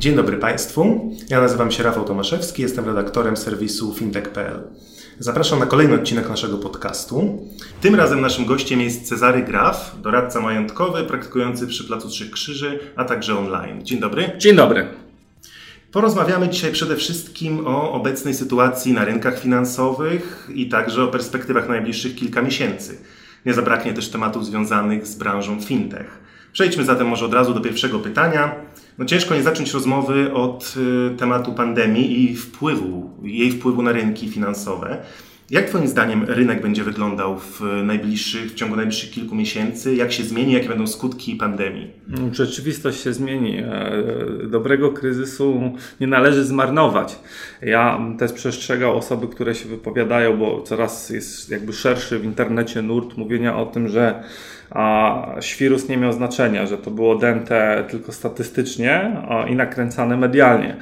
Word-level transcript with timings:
Dzień 0.00 0.16
dobry 0.16 0.36
Państwu. 0.36 1.10
Ja 1.28 1.40
nazywam 1.40 1.70
się 1.70 1.82
Rafał 1.82 2.04
Tomaszewski, 2.04 2.62
jestem 2.62 2.84
redaktorem 2.84 3.36
serwisu 3.36 3.94
fintech.pl. 3.94 4.62
Zapraszam 5.18 5.58
na 5.58 5.66
kolejny 5.66 5.94
odcinek 5.94 6.28
naszego 6.28 6.58
podcastu. 6.58 7.46
Tym 7.80 7.94
razem 7.94 8.20
naszym 8.20 8.46
gościem 8.46 8.80
jest 8.80 9.08
Cezary 9.08 9.42
Graf, 9.42 9.96
doradca 10.02 10.40
majątkowy 10.40 11.04
praktykujący 11.04 11.66
przy 11.66 11.84
Placu 11.84 12.08
Trzech 12.08 12.30
Krzyży, 12.30 12.78
a 12.96 13.04
także 13.04 13.38
online. 13.38 13.84
Dzień 13.84 14.00
dobry. 14.00 14.30
Dzień 14.38 14.56
dobry. 14.56 14.88
Porozmawiamy 15.92 16.48
dzisiaj 16.48 16.72
przede 16.72 16.96
wszystkim 16.96 17.66
o 17.66 17.92
obecnej 17.92 18.34
sytuacji 18.34 18.92
na 18.92 19.04
rynkach 19.04 19.40
finansowych 19.40 20.48
i 20.54 20.68
także 20.68 21.04
o 21.04 21.08
perspektywach 21.08 21.68
na 21.68 21.74
najbliższych 21.74 22.14
kilka 22.14 22.42
miesięcy. 22.42 22.98
Nie 23.46 23.54
zabraknie 23.54 23.94
też 23.94 24.08
tematów 24.08 24.46
związanych 24.46 25.06
z 25.06 25.14
branżą 25.14 25.60
fintech. 25.60 26.20
Przejdźmy 26.52 26.84
zatem 26.84 27.08
może 27.08 27.24
od 27.24 27.34
razu 27.34 27.54
do 27.54 27.60
pierwszego 27.60 27.98
pytania. 27.98 28.54
No 29.00 29.06
ciężko 29.06 29.34
nie 29.34 29.42
zacząć 29.42 29.72
rozmowy 29.72 30.32
od 30.32 30.74
y, 31.12 31.16
tematu 31.16 31.52
pandemii 31.52 32.22
i 32.22 32.36
wpływu, 32.36 33.10
jej 33.22 33.52
wpływu 33.52 33.82
na 33.82 33.92
rynki 33.92 34.28
finansowe. 34.28 35.02
Jak 35.50 35.64
Twoim 35.64 35.88
zdaniem 35.88 36.24
rynek 36.24 36.62
będzie 36.62 36.84
wyglądał 36.84 37.38
w 37.38 37.60
najbliższych, 37.84 38.50
w 38.50 38.54
ciągu 38.54 38.76
najbliższych 38.76 39.10
kilku 39.10 39.34
miesięcy? 39.34 39.94
Jak 39.94 40.12
się 40.12 40.22
zmieni? 40.22 40.52
Jakie 40.52 40.68
będą 40.68 40.86
skutki 40.86 41.36
pandemii? 41.36 41.90
Rzeczywistość 42.32 43.02
się 43.02 43.12
zmieni. 43.12 43.58
E, 43.58 44.02
dobrego 44.48 44.92
kryzysu 44.92 45.72
nie 46.00 46.06
należy 46.06 46.44
zmarnować. 46.44 47.18
Ja 47.62 48.00
też 48.18 48.32
przestrzegał 48.32 48.96
osoby, 48.96 49.28
które 49.28 49.54
się 49.54 49.68
wypowiadają, 49.68 50.36
bo 50.36 50.62
coraz 50.62 51.10
jest 51.10 51.50
jakby 51.50 51.72
szerszy 51.72 52.18
w 52.18 52.24
internecie 52.24 52.82
nurt 52.82 53.16
mówienia 53.16 53.56
o 53.56 53.66
tym, 53.66 53.88
że 53.88 54.22
a 54.70 55.26
świrus 55.40 55.88
nie 55.88 55.96
miał 55.96 56.12
znaczenia, 56.12 56.66
że 56.66 56.78
to 56.78 56.90
było 56.90 57.16
dęte 57.16 57.84
tylko 57.90 58.12
statystycznie 58.12 59.22
i 59.48 59.56
nakręcane 59.56 60.16
medialnie. 60.16 60.76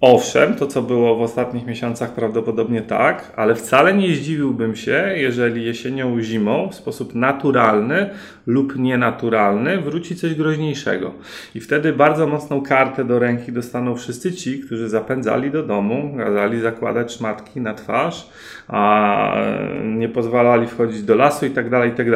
Owszem, 0.00 0.54
to 0.54 0.66
co 0.66 0.82
było 0.82 1.16
w 1.16 1.22
ostatnich 1.22 1.66
miesiącach 1.66 2.14
prawdopodobnie 2.14 2.82
tak, 2.82 3.32
ale 3.36 3.54
wcale 3.54 3.94
nie 3.94 4.14
zdziwiłbym 4.14 4.76
się, 4.76 5.12
jeżeli 5.16 5.64
jesienią, 5.64 6.22
zimą 6.22 6.68
w 6.68 6.74
sposób 6.74 7.14
naturalny 7.14 8.10
lub 8.46 8.76
nienaturalny 8.76 9.80
wróci 9.80 10.16
coś 10.16 10.34
groźniejszego. 10.34 11.12
I 11.54 11.60
wtedy 11.60 11.92
bardzo 11.92 12.26
mocną 12.26 12.62
kartę 12.62 13.04
do 13.04 13.18
ręki 13.18 13.52
dostaną 13.52 13.96
wszyscy 13.96 14.32
ci, 14.32 14.60
którzy 14.60 14.88
zapędzali 14.88 15.50
do 15.50 15.62
domu, 15.62 16.14
kazali 16.18 16.60
zakładać 16.60 17.12
szmatki 17.12 17.60
na 17.60 17.74
twarz, 17.74 18.28
a 18.68 19.36
nie 19.84 20.08
pozwalali 20.08 20.66
wchodzić 20.66 21.02
do 21.02 21.14
lasu 21.14 21.46
i 21.46 21.50
tak 21.50 21.70
dalej, 21.70 21.90
i 21.90 21.92
tak. 21.92 22.06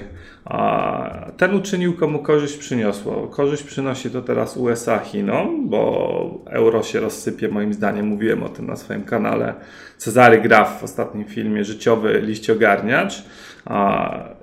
Ten 1.37 1.55
uczynił, 1.55 1.97
komu 1.97 2.19
korzyść 2.19 2.57
przyniosło. 2.57 3.27
Korzyść 3.27 3.63
przynosi 3.63 4.11
to 4.11 4.23
teraz 4.23 4.57
USA 4.57 4.99
Chinom, 4.99 5.69
bo 5.69 6.45
euro 6.47 6.83
się 6.83 7.01
rozsypie, 7.01 7.49
moim 7.49 7.75
zdaniem. 7.75 8.07
Mówiłem 8.07 8.43
o 8.43 8.49
tym 8.49 8.67
na 8.67 8.77
swoim 8.77 9.03
kanale. 9.03 9.55
Cezary 9.99 10.41
Graf 10.41 10.81
w 10.81 10.85
ostatnim 10.85 11.25
filmie 11.25 11.65
Życiowy 11.65 12.21
liściogarniacz. 12.25 13.25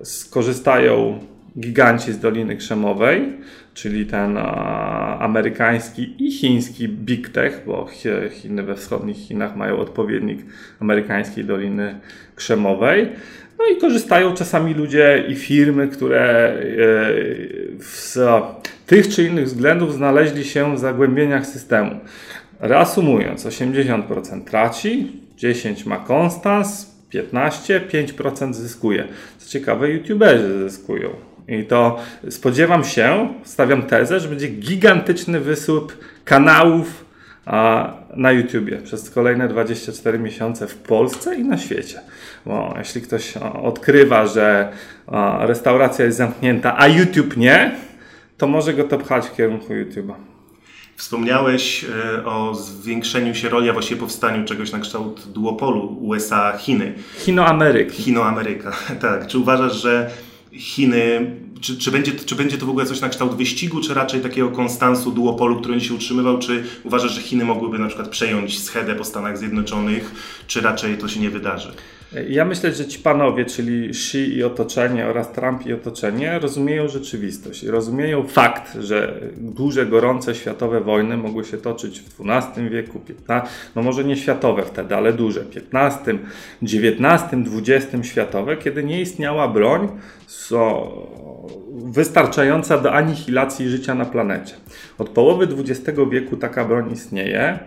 Skorzystają 0.04 1.20
giganci 1.60 2.14
z 2.14 2.20
Doliny 2.20 2.56
Krzemowej, 2.56 3.34
czyli 3.74 4.06
ten 4.06 4.38
amerykański 5.20 6.16
i 6.20 6.32
chiński 6.32 6.90
Big 6.90 7.30
Tech, 7.30 7.64
bo 7.66 7.88
Chiny 8.32 8.64
we 8.64 8.76
wschodnich 8.76 9.18
Chinach 9.18 9.56
mają 9.56 9.78
odpowiednik 9.78 10.40
amerykańskiej 10.80 11.46
Doliny 11.46 12.00
Krzemowej. 12.36 13.10
No 13.60 13.66
i 13.66 13.82
korzystają 13.82 14.34
czasami 14.34 14.74
ludzie 14.74 15.24
i 15.28 15.36
firmy, 15.36 15.88
które 15.88 16.22
e, 16.22 16.58
z 17.80 18.20
tych 18.88 19.08
czy 19.08 19.24
innych 19.24 19.46
względów 19.46 19.94
znaleźli 19.94 20.44
się 20.46 20.76
w 20.76 20.80
zagłębieniach 20.80 21.46
systemu. 21.46 22.00
Reasumując, 22.60 23.46
80% 23.46 24.44
traci, 24.44 25.12
10% 25.38 25.88
ma 25.88 25.98
konstans, 25.98 26.93
15%, 27.14 27.80
5% 28.18 28.54
zyskuje. 28.54 29.08
Co 29.38 29.50
ciekawe, 29.50 29.90
youtuberzy 29.90 30.70
zyskują. 30.70 31.10
I 31.48 31.64
to 31.64 32.00
spodziewam 32.30 32.84
się, 32.84 33.34
stawiam 33.44 33.84
tezę, 33.84 34.20
że 34.20 34.30
będzie 34.30 34.48
gigantyczny 34.48 35.40
wysłup 35.40 35.98
kanałów 36.26 37.06
na 38.16 38.32
YouTubie 38.32 38.78
przez 38.78 39.10
kolejne 39.10 39.48
24 39.48 40.20
miesiące 40.20 40.68
w 40.68 40.76
Polsce 40.76 41.36
i 41.36 41.44
na 41.44 41.58
świecie. 41.58 42.00
Bo 42.46 42.74
jeśli 42.78 43.02
ktoś 43.02 43.38
odkrywa, 43.64 44.28
że 44.28 44.72
restauracja 45.40 46.06
jest 46.06 46.18
zamknięta, 46.18 46.76
a 46.78 46.88
YouTube 46.88 47.38
nie, 47.38 47.72
to 48.38 48.48
może 48.48 48.74
go 48.74 48.84
to 48.84 48.98
pchać 48.98 49.26
w 49.26 49.36
kierunku 49.36 49.74
YouTube'a. 49.74 50.14
Wspomniałeś 50.96 51.86
e, 52.16 52.26
o 52.26 52.56
zwiększeniu 52.56 53.36
się 53.36 53.50
roli, 53.50 53.70
a 53.70 53.74
właściwie 53.74 54.00
powstaniu 54.00 54.46
czegoś 54.46 54.72
na 54.72 54.80
kształt 54.80 55.28
duopolu 55.28 55.98
USA-Chiny. 56.02 56.94
Chino-Ameryka. 57.18 57.94
Chino-Ameryka, 57.94 58.72
tak. 59.02 59.28
Czy 59.28 59.38
uważasz, 59.38 59.82
że 59.82 60.12
Chiny, 60.52 61.36
czy, 61.64 61.78
czy, 61.78 61.92
będzie, 61.92 62.12
czy 62.12 62.36
będzie 62.36 62.58
to 62.58 62.66
w 62.66 62.70
ogóle 62.70 62.86
coś 62.86 63.02
na 63.02 63.10
kształt 63.10 63.36
wyścigu, 63.36 63.82
czy 63.82 63.94
raczej 63.94 64.22
takiego 64.22 64.50
konstansu 64.50 65.12
duopolu, 65.12 65.56
który 65.56 65.74
będzie 65.74 65.88
się 65.88 65.94
utrzymywał, 65.94 66.40
czy 66.40 66.64
uważasz, 66.84 67.12
że 67.12 67.22
Chiny 67.22 67.46
mogłyby 67.46 67.80
na 67.80 67.88
przykład 67.88 68.10
przejąć 68.10 68.64
schedę 68.64 68.96
po 68.96 69.04
Stanach 69.04 69.38
Zjednoczonych, 69.38 70.12
czy 70.48 70.62
raczej 70.62 70.98
to 70.98 71.08
się 71.08 71.20
nie 71.20 71.30
wydarzy? 71.30 71.74
Ja 72.30 72.46
myślę, 72.46 72.74
że 72.74 72.86
ci 72.86 73.00
panowie, 73.00 73.46
czyli 73.46 73.90
Xi 73.90 74.18
i 74.18 74.44
otoczenie 74.44 75.08
oraz 75.08 75.32
Trump 75.32 75.66
i 75.66 75.74
otoczenie, 75.74 76.40
rozumieją 76.40 76.88
rzeczywistość. 76.88 77.64
Rozumieją 77.64 78.28
fakt, 78.28 78.78
że 78.80 79.20
duże, 79.38 79.86
gorące 79.86 80.36
światowe 80.36 80.82
wojny 80.82 81.18
mogły 81.18 81.46
się 81.46 81.58
toczyć 81.58 82.00
w 82.00 82.22
XII 82.30 82.70
wieku, 82.70 83.02
XV, 83.10 83.42
no 83.76 83.82
może 83.82 84.04
nie 84.04 84.18
światowe 84.18 84.66
wtedy, 84.66 84.96
ale 84.96 85.14
duże, 85.14 85.46
XV, 85.74 86.18
XIX, 86.64 87.24
XX 87.68 88.08
światowe, 88.08 88.58
kiedy 88.58 88.84
nie 88.84 89.02
istniała 89.02 89.48
broń 89.48 89.88
wystarczająca 91.74 92.78
do 92.78 92.94
anihilacji 92.94 93.70
życia 93.70 93.96
na 93.96 94.06
planecie. 94.06 94.54
Od 94.98 95.10
połowy 95.10 95.48
XX 95.60 96.00
wieku 96.12 96.38
taka 96.38 96.66
broń 96.66 96.92
istnieje. 96.92 97.60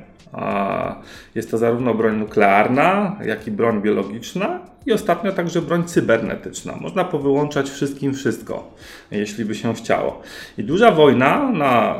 Jest 1.35 1.51
to 1.51 1.59
zarówno 1.59 1.95
broń 1.95 2.17
nuklearna, 2.17 3.17
jak 3.25 3.47
i 3.47 3.51
broń 3.51 3.83
biologiczna 3.83 4.61
i 4.87 4.93
ostatnio 4.93 5.33
także 5.33 5.63
broń 5.63 5.85
cybernetyczna. 5.85 6.77
Można 6.81 7.05
powyłączać 7.05 7.71
wszystkim 7.71 8.15
wszystko, 8.15 8.75
jeśli 9.11 9.45
by 9.45 9.55
się 9.55 9.75
chciało. 9.75 10.23
I 10.59 10.65
duża 10.65 10.91
wojna 10.91 11.53
na 11.53 11.95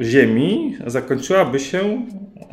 Ziemi 0.00 0.76
zakończyłaby 0.86 1.60
się 1.60 2.06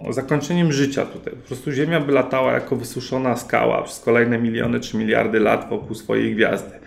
zakończeniem 0.10 0.72
życia 0.72 1.06
tutaj. 1.06 1.34
Po 1.34 1.48
prostu 1.48 1.72
Ziemia 1.72 2.00
by 2.00 2.12
latała 2.12 2.54
jako 2.54 2.76
wysuszona 2.76 3.36
skała 3.36 3.82
przez 3.82 4.00
kolejne 4.00 4.40
miliony 4.40 4.80
czy 4.80 4.98
miliardy 4.98 5.40
lat 5.40 5.70
wokół 5.70 5.96
swojej 5.96 6.36
gwiazdy. 6.36 6.80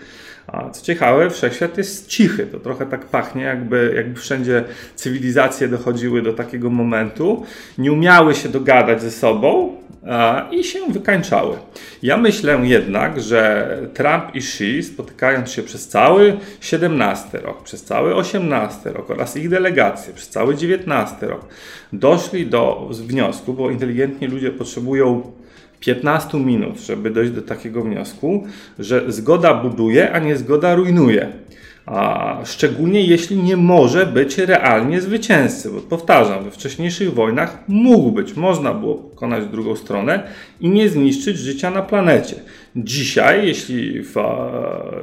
A 0.52 0.70
co 0.70 0.85
ciekawe, 0.85 1.31
wszechświat 1.31 1.79
jest 1.79 2.08
cichy. 2.08 2.47
To 2.47 2.61
trochę 2.61 2.87
tak 2.87 3.06
pachnie, 3.06 3.43
jakby, 3.43 3.93
jakby 3.97 4.20
wszędzie 4.20 4.64
cywilizacje 4.94 5.69
dochodziły 5.69 6.23
do 6.23 6.32
takiego 6.32 6.70
momentu, 6.70 7.44
nie 7.79 7.93
umiały 7.93 8.35
się 8.35 8.49
dogadać 8.49 9.02
ze 9.02 9.11
sobą 9.11 9.76
a, 10.06 10.49
i 10.50 10.64
się 10.64 10.79
wykańczały. 10.88 11.56
Ja 12.02 12.17
myślę 12.17 12.61
jednak, 12.62 13.20
że 13.20 13.79
Trump 13.94 14.35
i 14.35 14.38
Xi, 14.38 14.82
spotykając 14.82 15.50
się 15.50 15.62
przez 15.62 15.88
cały 15.88 16.37
XVII 16.73 17.41
rok, 17.43 17.62
przez 17.62 17.85
cały 17.85 18.14
XVIII 18.14 18.94
rok 18.94 19.11
oraz 19.11 19.37
ich 19.37 19.49
delegacje 19.49 20.14
przez 20.14 20.29
cały 20.29 20.55
XIX 20.55 21.23
rok, 21.23 21.46
doszli 21.93 22.46
do 22.46 22.88
wniosku, 22.91 23.53
bo 23.53 23.70
inteligentni 23.70 24.29
ludzie 24.29 24.50
potrzebują 24.50 25.32
15 25.81 26.38
minut, 26.38 26.81
żeby 26.81 27.11
dojść 27.11 27.32
do 27.32 27.43
takiego 27.43 27.82
wniosku, 27.82 28.47
że 28.79 29.12
zgoda 29.12 29.55
buduje, 29.55 30.12
a 30.12 30.19
nie 30.19 30.37
zgoda 30.37 30.75
rujnuje. 30.75 31.32
A 31.87 32.37
szczególnie 32.44 33.05
jeśli 33.05 33.37
nie 33.37 33.56
może 33.56 34.06
być 34.06 34.38
realnie 34.38 35.00
zwycięzcy, 35.00 35.71
bo 35.71 35.81
powtarzam, 35.81 36.44
we 36.44 36.50
wcześniejszych 36.50 37.15
wojnach 37.15 37.59
mógł 37.69 38.12
być, 38.12 38.37
można 38.37 38.75
było 38.75 38.94
pokonać 38.94 39.47
drugą 39.47 39.77
stronę 39.77 40.23
i 40.61 40.69
nie 40.69 40.88
zniszczyć 40.88 41.38
życia 41.38 41.71
na 41.71 41.82
planecie. 41.82 42.37
Dzisiaj, 42.77 43.47
jeśli 43.47 44.03
w, 44.03 44.15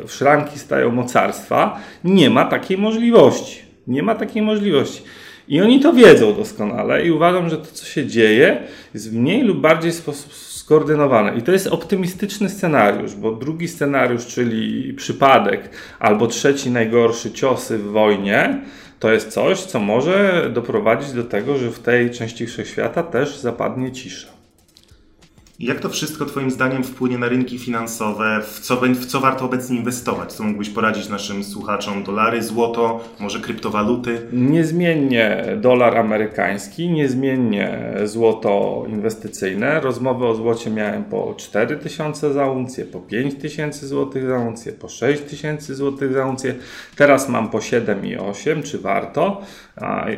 w 0.08 0.12
szranki 0.12 0.60
stają 0.60 0.92
mocarstwa, 0.92 1.80
nie 2.04 2.30
ma 2.30 2.46
takiej 2.46 2.78
możliwości. 2.78 3.62
Nie 3.88 4.04
ma 4.04 4.16
takiej 4.16 4.42
możliwości. 4.42 5.02
I 5.48 5.62
oni 5.62 5.80
to 5.80 5.94
wiedzą 5.94 6.34
doskonale 6.34 7.06
i 7.06 7.12
uważam, 7.12 7.50
że 7.50 7.58
to, 7.58 7.66
co 7.66 7.86
się 7.86 8.06
dzieje, 8.06 8.64
jest 8.94 9.12
w 9.12 9.16
mniej 9.16 9.44
lub 9.44 9.62
bardziej 9.62 9.92
sposób 9.92 10.34
skoordynowane. 10.68 11.38
I 11.38 11.42
to 11.42 11.52
jest 11.52 11.68
optymistyczny 11.68 12.50
scenariusz, 12.50 13.16
bo 13.16 13.32
drugi 13.32 13.68
scenariusz, 13.68 14.26
czyli 14.26 14.94
przypadek, 14.94 15.70
albo 16.00 16.28
trzeci 16.28 16.72
najgorszy 16.72 17.32
ciosy 17.32 17.78
w 17.78 17.92
wojnie, 17.92 18.62
to 19.00 19.12
jest 19.12 19.30
coś, 19.30 19.62
co 19.62 19.80
może 19.80 20.50
doprowadzić 20.54 21.12
do 21.12 21.24
tego, 21.24 21.58
że 21.58 21.72
w 21.72 21.80
tej 21.80 22.12
części 22.12 22.48
wszechświata 22.48 23.04
też 23.04 23.38
zapadnie 23.38 23.92
cisza. 23.92 24.37
Jak 25.60 25.80
to 25.80 25.90
wszystko 25.90 26.26
Twoim 26.26 26.52
zdaniem 26.52 26.84
wpłynie 26.84 27.18
na 27.18 27.30
rynki 27.30 27.60
finansowe? 27.60 28.42
W 28.44 28.60
co, 28.60 28.76
w 28.76 29.06
co 29.06 29.20
warto 29.20 29.46
obecnie 29.46 29.78
inwestować? 29.78 30.34
Co 30.34 30.44
mógłbyś 30.44 30.70
poradzić 30.70 31.10
naszym 31.10 31.44
słuchaczom? 31.44 32.04
Dolary, 32.04 32.44
złoto, 32.44 33.00
może 33.20 33.40
kryptowaluty? 33.40 34.22
Niezmiennie 34.34 35.46
dolar 35.62 35.98
amerykański, 35.98 36.90
niezmiennie 36.90 37.94
złoto 38.04 38.84
inwestycyjne. 38.88 39.80
Rozmowy 39.80 40.26
o 40.26 40.36
złocie 40.36 40.70
miałem 40.70 41.04
po 41.04 41.34
4 41.38 41.78
tysiące 41.78 42.34
za 42.34 42.46
uncję, 42.46 42.86
po 42.86 43.00
5 43.00 43.36
tysięcy 43.36 43.88
złotych 43.88 44.26
za 44.28 44.38
uncję, 44.38 44.72
po 44.72 44.90
6 44.90 45.24
tysięcy 45.24 45.76
złotych 45.76 46.14
za 46.14 46.26
uncję. 46.26 46.56
Teraz 46.96 47.30
mam 47.30 47.50
po 47.50 47.62
7 47.62 48.06
i 48.06 48.18
8. 48.18 48.64
Czy 48.64 48.80
warto? 48.80 49.42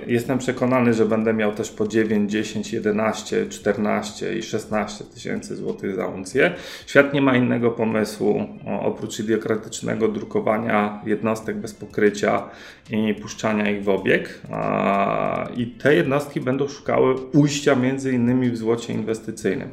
Jestem 0.07 0.37
przekonany, 0.37 0.93
że 0.93 1.05
będę 1.05 1.33
miał 1.33 1.51
też 1.51 1.71
po 1.71 1.87
9, 1.87 2.31
10, 2.31 2.73
11, 2.73 3.45
14 3.49 4.37
i 4.37 4.43
16 4.43 5.03
tysięcy 5.03 5.55
złotych 5.55 5.95
za 5.95 6.07
uncję. 6.07 6.53
Świat 6.87 7.13
nie 7.13 7.21
ma 7.21 7.35
innego 7.35 7.71
pomysłu 7.71 8.45
oprócz 8.81 9.19
idiokratycznego 9.19 10.07
drukowania 10.07 11.01
jednostek 11.05 11.57
bez 11.57 11.73
pokrycia 11.73 12.43
i 12.91 13.13
puszczania 13.13 13.71
ich 13.71 13.83
w 13.83 13.89
obieg. 13.89 14.41
I 15.57 15.67
te 15.67 15.95
jednostki 15.95 16.41
będą 16.41 16.67
szukały 16.67 17.15
ujścia 17.33 17.75
między 17.75 18.11
innymi 18.11 18.49
w 18.49 18.57
złocie 18.57 18.93
inwestycyjnym. 18.93 19.69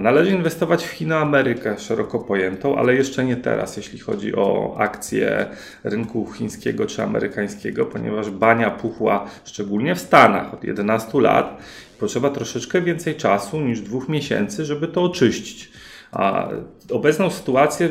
Należy 0.00 0.30
inwestować 0.30 0.84
w 0.84 0.90
Chiny 0.90 1.16
Amerykę 1.16 1.78
szeroko 1.78 2.18
pojętą, 2.18 2.78
ale 2.78 2.94
jeszcze 2.94 3.24
nie 3.24 3.36
teraz, 3.36 3.76
jeśli 3.76 3.98
chodzi 3.98 4.36
o 4.36 4.76
akcje 4.78 5.46
rynku 5.84 6.32
chińskiego 6.32 6.86
czy 6.86 7.02
amerykańskiego, 7.02 7.86
ponieważ 7.86 8.30
bania 8.30 8.70
puchła 8.70 9.26
szczególnie 9.44 9.94
w 9.94 10.00
Stanach 10.00 10.54
od 10.54 10.64
11 10.64 11.20
lat. 11.20 11.58
Potrzeba 12.00 12.30
troszeczkę 12.30 12.82
więcej 12.82 13.14
czasu 13.14 13.60
niż 13.60 13.80
dwóch 13.80 14.08
miesięcy, 14.08 14.64
żeby 14.64 14.88
to 14.88 15.02
oczyścić. 15.02 15.72
A 16.12 16.48
obecną 16.90 17.30
sytuację 17.30 17.88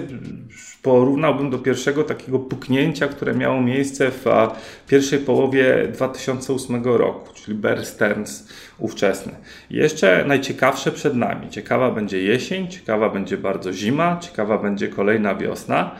porównałbym 0.82 1.50
do 1.50 1.58
pierwszego 1.58 2.04
takiego 2.04 2.40
puknięcia, 2.40 3.08
które 3.08 3.34
miało 3.34 3.62
miejsce 3.62 4.12
w 4.12 4.26
pierwszej 4.88 5.20
połowie 5.20 5.88
2008 5.94 6.84
roku, 6.84 7.34
czyli 7.34 7.58
Bear 7.58 7.86
Stearns 7.86 8.50
ówczesny. 8.80 9.36
jeszcze 9.70 10.26
najciekawsze 10.28 10.92
przed 10.92 11.16
nami. 11.16 11.50
Ciekawa 11.50 11.92
będzie 11.92 12.22
jesień, 12.24 12.68
ciekawa 12.68 13.10
będzie 13.10 13.38
bardzo 13.38 13.74
zima, 13.74 14.20
ciekawa 14.22 14.58
będzie 14.58 14.88
kolejna 14.88 15.36
wiosna. 15.36 15.96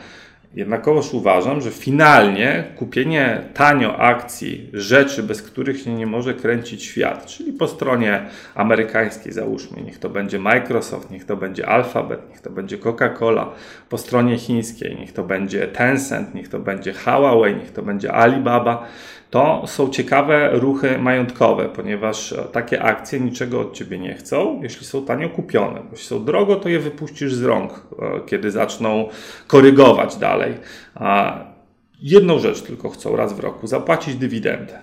Jednakowoż 0.54 1.14
uważam, 1.14 1.60
że 1.60 1.70
finalnie 1.70 2.64
kupienie 2.76 3.42
tanio 3.54 3.98
akcji 3.98 4.70
rzeczy, 4.72 5.22
bez 5.22 5.42
których 5.42 5.80
się 5.80 5.94
nie 5.94 6.06
może 6.06 6.34
kręcić 6.34 6.84
świat, 6.84 7.26
czyli 7.26 7.52
po 7.52 7.68
stronie 7.68 8.22
amerykańskiej 8.54 9.32
załóżmy, 9.32 9.82
niech 9.82 9.98
to 9.98 10.08
będzie 10.08 10.38
Microsoft, 10.38 11.10
niech 11.10 11.24
to 11.24 11.36
będzie 11.36 11.68
Alphabet, 11.68 12.20
niech 12.30 12.40
to 12.40 12.50
będzie 12.50 12.78
Coca-Cola, 12.78 13.46
po 13.88 13.98
stronie 13.98 14.38
chińskiej, 14.38 14.96
niech 14.96 15.12
to 15.12 15.24
będzie 15.24 15.66
Tencent, 15.66 16.34
niech 16.34 16.48
to 16.48 16.58
będzie 16.58 16.92
Huawei, 16.92 17.54
niech 17.54 17.72
to 17.72 17.82
będzie 17.82 18.12
Alibaba, 18.12 18.86
to 19.30 19.62
są 19.66 19.88
ciekawe 19.88 20.50
ruchy 20.52 20.98
majątkowe, 20.98 21.68
ponieważ 21.68 22.34
takie 22.52 22.82
akcje 22.82 23.20
niczego 23.20 23.60
od 23.60 23.72
ciebie 23.72 23.98
nie 23.98 24.14
chcą, 24.14 24.60
jeśli 24.62 24.86
są 24.86 25.04
tanio 25.04 25.28
kupione. 25.28 25.82
Jeśli 25.90 26.06
są 26.06 26.24
drogo, 26.24 26.56
to 26.56 26.68
je 26.68 26.80
wypuścisz 26.80 27.34
z 27.34 27.42
rąk, 27.42 27.72
e, 27.72 28.20
kiedy 28.26 28.50
zaczną 28.50 29.08
korygować 29.46 30.16
dalej. 30.16 30.54
Jedną 32.02 32.38
rzecz 32.38 32.62
tylko 32.62 32.88
chcą 32.88 33.16
raz 33.16 33.32
w 33.32 33.40
roku 33.40 33.66
zapłacić 33.66 34.16
dywidendę. 34.16 34.78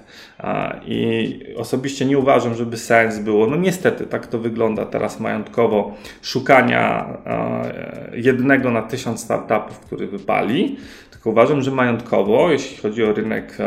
I 0.85 1.39
osobiście 1.57 2.05
nie 2.05 2.17
uważam, 2.17 2.55
żeby 2.55 2.77
sens 2.77 3.19
było, 3.19 3.47
no 3.47 3.55
niestety 3.55 4.05
tak 4.05 4.27
to 4.27 4.39
wygląda 4.39 4.85
teraz 4.85 5.19
majątkowo, 5.19 5.93
szukania 6.21 7.07
jednego 8.13 8.71
na 8.71 8.81
tysiąc 8.81 9.19
startupów, 9.19 9.79
który 9.79 10.07
wypali, 10.07 10.77
tylko 11.11 11.29
uważam, 11.29 11.61
że 11.61 11.71
majątkowo, 11.71 12.51
jeśli 12.51 12.77
chodzi 12.77 13.03
o 13.03 13.13
rynek 13.13 13.57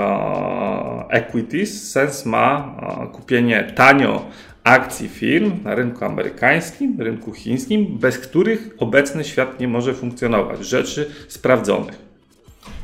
equities, 1.09 1.91
sens 1.91 2.27
ma 2.27 2.77
kupienie 3.13 3.73
tanio 3.75 4.25
akcji 4.65 5.09
firm 5.09 5.53
na 5.65 5.75
rynku 5.75 6.05
amerykańskim, 6.05 6.97
rynku 7.01 7.33
chińskim, 7.33 7.99
bez 7.99 8.19
których 8.19 8.71
obecny 8.79 9.25
świat 9.25 9.61
nie 9.61 9.69
może 9.69 9.95
funkcjonować. 9.95 10.67
Rzeczy 10.67 11.11
sprawdzonych. 11.29 12.08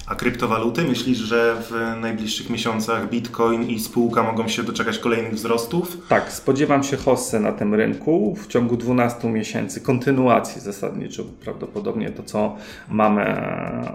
A 0.06 0.14
kryptowaluty? 0.14 0.84
Myślisz, 0.84 1.18
że 1.18 1.56
w 1.60 2.00
najbliższych 2.00 2.50
miesiącach 2.50 3.10
Bitcoin 3.10 3.62
i 3.62 3.80
spółka 3.80 4.22
mogą 4.22 4.48
się 4.48 4.62
doczekać 4.62 4.98
kolejnych 4.98 5.34
wzrostów? 5.34 6.08
Tak, 6.08 6.32
spodziewam 6.32 6.82
się 6.82 6.96
hossy 6.96 7.40
na 7.40 7.52
tym 7.52 7.74
rynku 7.74 8.36
w 8.36 8.46
ciągu 8.46 8.76
12 8.76 9.28
miesięcy, 9.28 9.80
kontynuacji 9.80 10.60
zasadniczo. 10.60 11.24
Prawdopodobnie 11.44 12.10
to, 12.10 12.22
co 12.22 12.56
mamy 12.88 13.36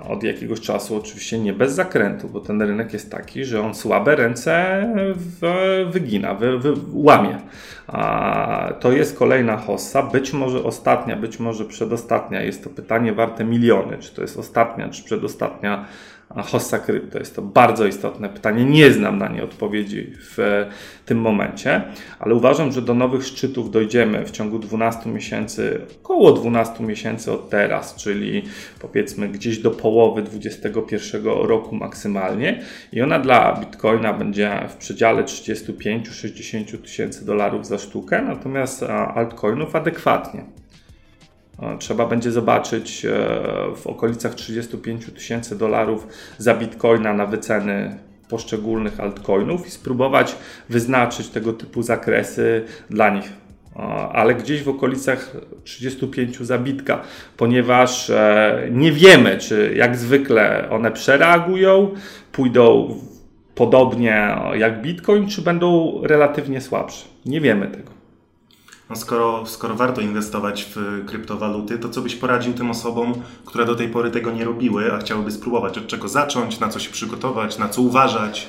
od 0.10 0.24
jakiegoś 0.24 0.62
czasu, 0.62 0.96
oczywiście 0.96 1.40
nie 1.40 1.54
bez 1.54 1.74
zakrętu, 1.74 2.30
bo 2.30 2.40
ten 2.40 2.62
rynek 2.62 2.94
jest 2.94 3.12
taki, 3.12 3.46
że 3.46 3.62
on 3.62 3.76
słabe 3.76 4.16
ręce 4.16 4.86
wygina, 5.92 6.34
wy, 6.34 6.60
wy, 6.60 6.74
łamie. 6.94 7.40
A 7.88 8.74
to 8.80 8.92
jest 8.92 9.18
kolejna 9.18 9.58
hossa, 9.58 10.04
być 10.04 10.34
może 10.34 10.64
ostatnia, 10.64 11.16
być 11.16 11.40
może 11.40 11.66
przedostatnia. 11.66 12.42
Jest 12.42 12.64
to 12.64 12.70
pytanie 12.70 13.14
warte 13.14 13.46
miliony. 13.46 13.98
Czy 13.98 14.16
to 14.16 14.22
jest 14.22 14.38
ostatnia, 14.38 14.90
czy 14.90 15.04
przedostatnia 15.04 15.86
hossa 16.30 16.80
krypto? 16.80 17.20
Jest 17.20 17.36
to 17.36 17.42
bardzo 17.42 17.86
istotne 17.86 18.30
pytanie. 18.30 18.66
Nie 18.66 18.92
znam 18.92 19.18
na 19.18 19.28
nie 19.28 19.44
odpowiedzi 19.44 20.14
w 20.20 20.66
tym 21.06 21.22
momencie, 21.22 21.82
ale 22.20 22.36
uważam, 22.36 22.72
że 22.72 22.82
do 22.82 22.94
nowych 22.94 23.24
szczytów 23.24 23.72
dojdziemy 23.72 24.26
w 24.26 24.32
ciągu 24.32 24.60
12 24.60 25.10
miesięcy, 25.10 25.82
około 26.04 26.32
12 26.32 26.84
miesięcy 26.84 27.32
od 27.32 27.50
teraz, 27.50 27.96
czyli 27.96 28.44
powiedzmy 28.82 29.30
gdzieś 29.30 29.58
do 29.58 29.72
połowy 29.72 30.22
2021 30.22 31.24
roku 31.26 31.76
maksymalnie 31.76 32.62
i 32.94 33.02
ona 33.02 33.20
dla 33.20 33.60
Bitcoina 33.60 34.14
będzie 34.14 34.68
w 34.70 34.76
przedziale 34.76 35.24
35-60 35.24 36.78
tysięcy 36.78 37.26
dolarów 37.26 37.68
za 37.68 37.78
sztukę, 37.78 38.22
natomiast 38.22 38.84
altcoinów 39.16 39.76
adekwatnie. 39.76 40.59
Trzeba 41.80 42.06
będzie 42.06 42.32
zobaczyć 42.32 43.06
e, 43.06 43.10
w 43.76 43.88
okolicach 43.88 44.36
35 44.36 45.06
tysięcy 45.06 45.58
dolarów 45.58 46.08
za 46.38 46.54
bitcoina 46.54 47.14
na 47.14 47.26
wyceny 47.26 47.98
poszczególnych 48.30 49.00
altcoinów 49.00 49.68
i 49.68 49.72
spróbować 49.72 50.36
wyznaczyć 50.70 51.30
tego 51.30 51.54
typu 51.54 51.82
zakresy 51.82 52.66
dla 52.90 53.10
nich. 53.10 53.34
Ale 54.14 54.36
gdzieś 54.36 54.64
w 54.64 54.70
okolicach 54.70 55.38
35 55.64 56.38
zabitka, 56.38 57.02
ponieważ 57.38 58.10
e, 58.10 58.68
nie 58.72 58.92
wiemy, 58.92 59.38
czy 59.38 59.74
jak 59.76 59.98
zwykle 59.98 60.70
one 60.70 60.92
przereagują, 60.92 61.92
pójdą 62.32 62.96
podobnie 63.56 64.36
jak 64.54 64.82
Bitcoin, 64.82 65.28
czy 65.28 65.42
będą 65.42 66.00
relatywnie 66.04 66.62
słabsze. 66.62 67.06
Nie 67.26 67.42
wiemy 67.42 67.68
tego. 67.68 67.99
No 68.90 68.96
skoro, 68.96 69.46
skoro 69.46 69.76
warto 69.76 70.02
inwestować 70.02 70.72
w 70.76 71.06
kryptowaluty, 71.06 71.78
to 71.78 71.90
co 71.90 72.02
byś 72.02 72.16
poradził 72.16 72.54
tym 72.54 72.70
osobom, 72.70 73.14
które 73.46 73.66
do 73.66 73.76
tej 73.76 73.90
pory 73.90 74.12
tego 74.12 74.32
nie 74.32 74.46
robiły, 74.46 74.94
a 74.94 74.98
chciałyby 74.98 75.32
spróbować? 75.32 75.78
Od 75.78 75.88
czego 75.88 76.08
zacząć, 76.08 76.60
na 76.60 76.70
co 76.70 76.80
się 76.80 76.92
przygotować, 76.92 77.58
na 77.58 77.70
co 77.70 77.82
uważać? 77.82 78.48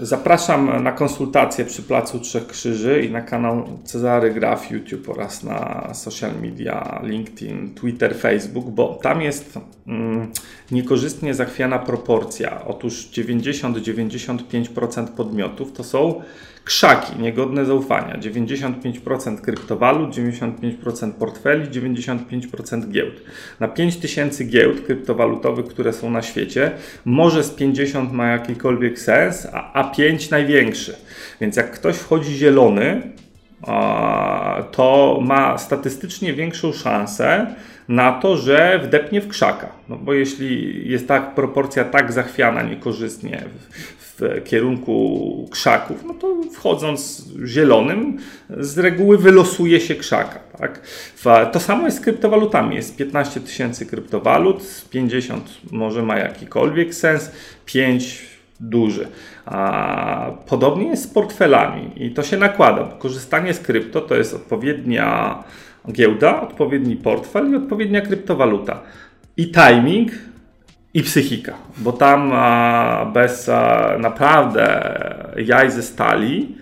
Zapraszam 0.00 0.82
na 0.82 0.92
konsultacje 0.92 1.64
przy 1.64 1.82
Placu 1.82 2.20
Trzech 2.20 2.46
Krzyży 2.46 3.02
i 3.02 3.10
na 3.10 3.20
kanał 3.20 3.78
Cezary 3.84 4.34
Graf 4.34 4.70
YouTube 4.70 5.08
oraz 5.08 5.42
na 5.42 5.90
social 5.94 6.32
media 6.42 7.00
LinkedIn, 7.02 7.74
Twitter, 7.74 8.16
Facebook, 8.16 8.70
bo 8.70 8.98
tam 9.02 9.22
jest 9.22 9.58
niekorzystnie 10.70 11.34
zachwiana 11.34 11.78
proporcja. 11.78 12.64
Otóż 12.64 13.08
90-95% 13.12 15.08
podmiotów 15.08 15.72
to 15.72 15.84
są 15.84 16.22
Krzaki, 16.64 17.18
niegodne 17.18 17.64
zaufania, 17.64 18.18
95% 18.18 19.40
kryptowalut, 19.40 20.10
95% 20.10 21.12
portfeli, 21.12 21.68
95% 21.70 22.90
giełd. 22.90 23.14
Na 23.60 23.68
5000 23.68 24.44
giełd 24.44 24.80
kryptowalutowych, 24.80 25.66
które 25.66 25.92
są 25.92 26.10
na 26.10 26.22
świecie, 26.22 26.72
może 27.04 27.44
z 27.44 27.50
50 27.50 28.12
ma 28.12 28.26
jakikolwiek 28.26 28.98
sens, 28.98 29.46
a, 29.52 29.72
a 29.72 29.84
5 29.84 30.30
największy. 30.30 30.96
Więc 31.40 31.56
jak 31.56 31.70
ktoś 31.70 31.96
wchodzi 31.96 32.36
zielony, 32.36 33.02
to 34.70 35.18
ma 35.22 35.58
statystycznie 35.58 36.34
większą 36.34 36.72
szansę 36.72 37.54
na 37.88 38.12
to, 38.12 38.36
że 38.36 38.80
wdepnie 38.84 39.20
w 39.20 39.28
krzaka. 39.28 39.68
No 39.88 39.96
bo 39.96 40.14
jeśli 40.14 40.82
jest 40.90 41.08
tak 41.08 41.34
proporcja 41.34 41.84
tak 41.84 42.12
zachwiana 42.12 42.62
niekorzystnie 42.62 43.44
w, 43.58 43.94
w 43.98 44.44
kierunku 44.44 45.48
krzaków, 45.50 46.04
no 46.06 46.14
to 46.14 46.36
wchodząc 46.52 47.28
zielonym 47.46 48.18
z 48.50 48.78
reguły 48.78 49.18
wylosuje 49.18 49.80
się 49.80 49.94
krzaka. 49.94 50.38
Tak? 50.58 50.80
To 51.52 51.60
samo 51.60 51.84
jest 51.84 51.96
z 51.96 52.00
kryptowalutami. 52.00 52.76
Jest 52.76 52.96
15 52.96 53.40
tysięcy 53.40 53.86
kryptowalut, 53.86 54.84
50 54.90 55.50
może 55.70 56.02
ma 56.02 56.18
jakikolwiek 56.18 56.94
sens, 56.94 57.30
5 57.64 58.33
duży. 58.68 59.08
A 59.46 60.30
podobnie 60.46 60.86
jest 60.86 61.02
z 61.02 61.06
portfelami 61.06 61.90
i 61.96 62.10
to 62.10 62.22
się 62.22 62.36
nakłada. 62.36 62.88
Korzystanie 62.98 63.54
z 63.54 63.60
krypto 63.60 64.00
to 64.00 64.14
jest 64.14 64.34
odpowiednia 64.34 65.38
giełda, 65.92 66.40
odpowiedni 66.40 66.96
portfel 66.96 67.52
i 67.52 67.56
odpowiednia 67.56 68.00
kryptowaluta. 68.00 68.80
I 69.36 69.52
timing, 69.52 70.12
i 70.94 71.02
psychika, 71.02 71.54
bo 71.76 71.92
tam 71.92 72.32
bez 73.12 73.50
naprawdę 73.98 74.94
jaj 75.36 75.70
ze 75.70 75.82
stali 75.82 76.56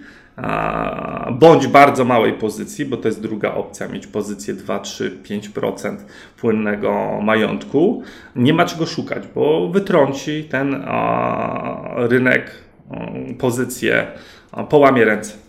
bądź 1.32 1.66
bardzo 1.66 2.04
małej 2.04 2.32
pozycji, 2.32 2.84
bo 2.84 2.96
to 2.96 3.08
jest 3.08 3.22
druga 3.22 3.54
opcja, 3.54 3.88
mieć 3.88 4.06
pozycję 4.06 4.54
2, 4.54 4.78
3, 4.78 5.18
5% 5.24 5.96
płynnego 6.40 7.20
majątku, 7.22 8.02
nie 8.36 8.54
ma 8.54 8.64
czego 8.64 8.86
szukać, 8.86 9.22
bo 9.34 9.68
wytrąci 9.68 10.44
ten 10.44 10.84
rynek 11.96 12.50
pozycję, 13.38 14.06
połamie 14.68 15.04
ręce. 15.04 15.41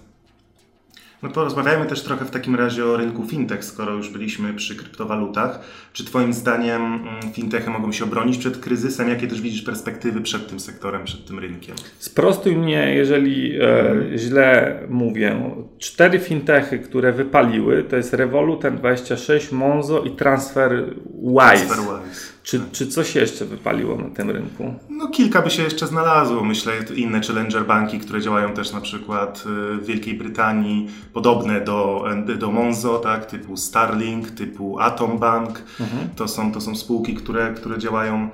No 1.23 1.29
porozmawiajmy 1.29 1.85
też 1.85 2.01
trochę 2.01 2.25
w 2.25 2.31
takim 2.31 2.55
razie 2.55 2.85
o 2.85 2.97
rynku 2.97 3.25
fintech, 3.25 3.65
skoro 3.65 3.93
już 3.93 4.09
byliśmy 4.09 4.53
przy 4.53 4.75
kryptowalutach. 4.75 5.59
Czy 5.93 6.05
Twoim 6.05 6.33
zdaniem 6.33 6.81
mm, 6.81 7.33
fintechy 7.33 7.69
mogą 7.69 7.91
się 7.91 8.03
obronić 8.03 8.37
przed 8.37 8.57
kryzysem? 8.57 9.09
Jakie 9.09 9.27
też 9.27 9.41
widzisz 9.41 9.61
perspektywy 9.61 10.21
przed 10.21 10.47
tym 10.47 10.59
sektorem, 10.59 11.03
przed 11.03 11.25
tym 11.25 11.39
rynkiem? 11.39 11.75
Sprostuj 11.99 12.55
mnie, 12.55 12.95
jeżeli 12.95 13.61
e, 13.61 13.95
źle 14.17 14.79
mówię. 14.89 15.53
Cztery 15.79 16.19
fintechy, 16.19 16.79
które 16.79 17.11
wypaliły, 17.11 17.83
to 17.83 17.95
jest 17.95 18.13
Revolut, 18.13 18.63
N26, 18.63 19.53
Monzo 19.53 20.03
i 20.03 20.11
TransferWise. 20.11 21.65
TransferWise. 21.67 22.32
Czy, 22.43 22.61
czy 22.71 22.87
coś 22.87 23.15
jeszcze 23.15 23.45
wypaliło 23.45 23.95
na 23.95 24.09
tym 24.09 24.29
rynku? 24.29 24.73
No 24.89 25.07
kilka 25.07 25.41
by 25.41 25.49
się 25.49 25.63
jeszcze 25.63 25.87
znalazło. 25.87 26.43
Myślę, 26.43 26.73
inne 26.95 27.21
challenger 27.21 27.65
banki, 27.65 27.99
które 27.99 28.21
działają 28.21 28.53
też 28.53 28.71
na 28.71 28.81
przykład 28.81 29.43
y, 29.45 29.77
w 29.77 29.85
Wielkiej 29.85 30.13
Brytanii, 30.13 30.89
podobne 31.13 31.61
do, 31.61 32.05
do 32.39 32.51
Monzo, 32.51 32.97
tak, 32.97 33.25
typu 33.25 33.57
Starlink, 33.57 34.31
typu 34.31 34.79
Atom 34.79 35.19
Bank. 35.19 35.63
Mhm. 35.79 36.09
To, 36.15 36.27
są, 36.27 36.51
to 36.51 36.61
są 36.61 36.75
spółki, 36.75 37.15
które, 37.15 37.53
które 37.53 37.79
działają 37.79 38.29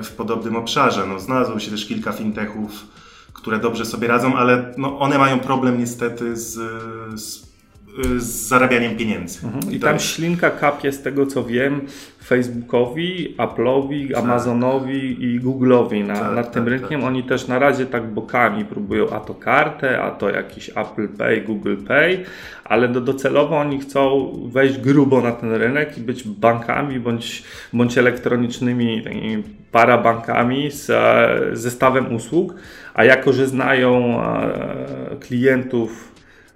y, 0.00 0.02
w 0.02 0.12
podobnym 0.12 0.56
obszarze. 0.56 1.06
No, 1.06 1.20
znalazło 1.20 1.60
się 1.60 1.70
też 1.70 1.86
kilka 1.86 2.12
fintechów, 2.12 2.86
które 3.32 3.58
dobrze 3.58 3.84
sobie 3.84 4.08
radzą, 4.08 4.36
ale 4.36 4.74
no, 4.76 4.98
one 4.98 5.18
mają 5.18 5.40
problem 5.40 5.78
niestety 5.78 6.36
z, 6.36 6.54
z 7.20 7.51
z 8.16 8.48
zarabianiem 8.48 8.96
pieniędzy. 8.96 9.46
Mhm. 9.46 9.72
I 9.72 9.80
tam 9.80 9.98
ślinka 9.98 10.50
kapie 10.50 10.92
z 10.92 11.02
tego 11.02 11.26
co 11.26 11.44
wiem 11.44 11.80
Facebookowi, 12.24 13.34
Apple'owi, 13.38 14.08
tak. 14.08 14.24
Amazonowi 14.24 15.24
i 15.24 15.40
Google'owi 15.40 16.06
na, 16.06 16.14
tak, 16.14 16.34
nad 16.34 16.52
tym 16.52 16.64
tak, 16.64 16.72
rynkiem. 16.72 17.00
Tak. 17.00 17.08
Oni 17.08 17.22
też 17.22 17.48
na 17.48 17.58
razie 17.58 17.86
tak 17.86 18.06
bokami 18.06 18.64
próbują 18.64 19.10
a 19.10 19.20
to 19.20 19.34
kartę, 19.34 20.02
a 20.02 20.10
to 20.10 20.30
jakiś 20.30 20.68
Apple 20.68 21.08
Pay, 21.08 21.40
Google 21.40 21.76
Pay, 21.88 22.24
ale 22.64 22.88
do, 22.88 23.00
docelowo 23.00 23.58
oni 23.58 23.80
chcą 23.80 24.32
wejść 24.52 24.78
grubo 24.78 25.20
na 25.20 25.32
ten 25.32 25.52
rynek 25.52 25.98
i 25.98 26.00
być 26.00 26.28
bankami 26.28 27.00
bądź, 27.00 27.42
bądź 27.72 27.98
elektronicznymi 27.98 29.04
parabankami 29.72 30.70
z 30.70 30.88
zestawem 31.58 32.14
usług, 32.14 32.54
a 32.94 33.04
jako, 33.04 33.32
że 33.32 33.46
znają 33.46 34.22
e, 34.22 35.16
klientów 35.20 36.11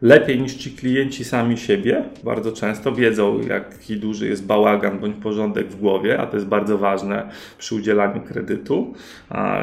lepiej 0.06 0.40
niż 0.40 0.54
ci 0.54 0.70
klienci 0.70 1.24
sami 1.24 1.58
siebie. 1.58 2.02
Bardzo 2.24 2.52
często 2.52 2.92
wiedzą, 2.92 3.40
jaki 3.48 3.96
duży 3.96 4.28
jest 4.28 4.46
bałagan 4.46 4.98
bądź 4.98 5.16
porządek 5.22 5.68
w 5.68 5.80
głowie, 5.80 6.20
a 6.20 6.26
to 6.26 6.36
jest 6.36 6.46
bardzo 6.46 6.78
ważne 6.78 7.28
przy 7.58 7.74
udzielaniu 7.74 8.20
kredytu, 8.20 8.94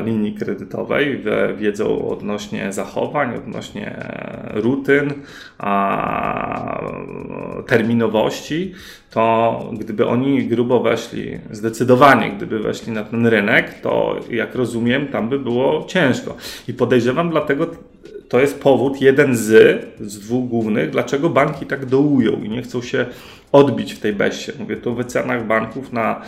linii 0.05 0.33
kredytowej. 0.33 1.23
Wiedzą 1.57 2.07
odnośnie 2.09 2.73
zachowań, 2.73 3.35
odnośnie 3.35 3.95
rutyn, 4.53 5.13
terminowości. 7.67 8.73
To 9.11 9.69
gdyby 9.73 10.07
oni 10.07 10.47
grubo 10.47 10.79
weszli, 10.79 11.39
zdecydowanie 11.51 12.31
gdyby 12.31 12.59
weszli 12.59 12.91
na 12.91 13.03
ten 13.03 13.27
rynek, 13.27 13.79
to 13.81 14.15
jak 14.29 14.55
rozumiem, 14.55 15.07
tam 15.07 15.29
by 15.29 15.39
było 15.39 15.85
ciężko. 15.87 16.35
I 16.67 16.73
podejrzewam 16.73 17.29
dlatego 17.29 17.67
to 18.33 18.39
jest 18.39 18.59
powód, 18.59 19.01
jeden 19.01 19.35
z, 19.35 19.81
z 20.01 20.19
dwóch 20.19 20.49
głównych, 20.49 20.89
dlaczego 20.89 21.29
banki 21.29 21.65
tak 21.65 21.85
dołują 21.85 22.43
i 22.43 22.49
nie 22.49 22.61
chcą 22.61 22.81
się 22.81 23.05
odbić 23.53 23.93
w 23.93 23.99
tej 23.99 24.13
besie. 24.13 24.53
Mówię 24.59 24.77
tu 24.77 24.89
o 24.89 24.93
wycenach 24.93 25.47
banków 25.47 25.93
na 25.93 26.21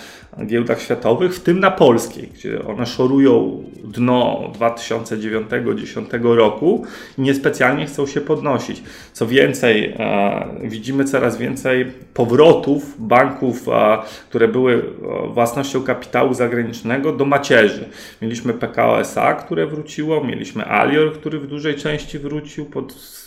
giełdach 0.46 0.82
światowych, 0.82 1.36
w 1.36 1.39
tym 1.39 1.60
na 1.60 1.72
polskiej, 1.72 2.27
gdzie 2.27 2.65
one 2.65 2.86
szorują 2.86 3.63
dno 3.84 4.51
2009-2010 4.60 6.36
roku 6.36 6.86
i 7.17 7.22
niespecjalnie 7.22 7.86
chcą 7.86 8.08
się 8.08 8.22
podnosić. 8.22 8.84
Co 9.13 9.27
więcej, 9.27 9.94
e, 10.00 10.60
widzimy 10.63 11.05
coraz 11.05 11.38
więcej 11.38 11.91
powrotów 12.13 12.96
banków, 13.00 13.67
e, 13.67 13.98
które 14.29 14.48
były 14.48 14.74
e, 14.74 15.27
własnością 15.34 15.84
kapitału 15.84 16.34
zagranicznego 16.34 17.12
do 17.12 17.25
macierzy. 17.25 17.89
Mieliśmy 18.22 18.53
PKO 18.53 19.00
SA, 19.00 19.34
które 19.34 19.67
wróciło, 19.67 20.24
mieliśmy 20.24 20.65
Alior, 20.65 21.13
który 21.13 21.39
w 21.39 21.48
dużej 21.48 21.75
części 21.75 22.20
wrócił 22.20 22.65
pod 22.65 23.25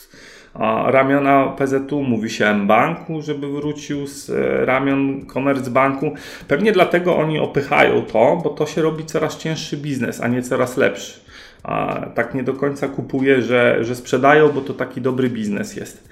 ramiona 0.87 1.47
PZU, 1.47 2.03
mówi 2.03 2.31
się 2.31 2.47
M-Banku, 2.47 3.23
żeby 3.23 3.49
wrócił 3.49 4.07
z 4.07 4.31
e, 4.31 4.65
ramion 4.65 5.27
Commerzbanku. 5.27 6.13
Pewnie 6.49 6.73
dlatego 6.73 7.17
oni 7.17 7.39
opychają 7.39 8.03
to, 8.03 8.41
bo 8.45 8.51
to 8.51 8.67
się 8.67 8.83
robi 8.83 9.05
coraz 9.05 9.37
cięższy 9.37 9.77
biznes, 9.77 10.21
a 10.21 10.29
nie 10.29 10.43
coraz 10.43 10.77
lepszy. 10.77 11.21
A 11.63 12.01
tak 12.15 12.35
nie 12.35 12.43
do 12.43 12.55
końca 12.55 12.89
kupuje, 12.89 13.43
że, 13.43 13.85
że 13.85 13.95
sprzedają, 13.95 14.49
bo 14.49 14.61
to 14.61 14.75
taki 14.75 15.01
dobry 15.01 15.31
biznes 15.31 15.77
jest. 15.77 16.09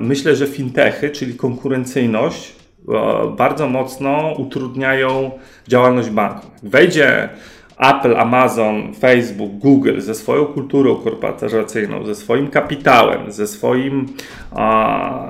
Myślę, 0.00 0.36
że 0.36 0.46
fintechy, 0.46 1.10
czyli 1.10 1.34
konkurencyjność, 1.34 2.52
e, 2.88 3.36
bardzo 3.36 3.68
mocno 3.68 4.34
utrudniają 4.38 5.30
działalność 5.68 6.10
banku. 6.10 6.46
Wejdzie 6.62 7.28
Apple, 7.80 8.20
Amazon, 8.20 8.94
Facebook, 8.94 9.52
Google 9.52 10.00
ze 10.00 10.14
swoją 10.14 10.46
kulturą 10.46 10.96
korporacyjną, 10.96 12.04
ze 12.04 12.14
swoim 12.14 12.48
kapitałem, 12.48 13.32
ze 13.32 13.46
swoim, 13.46 14.06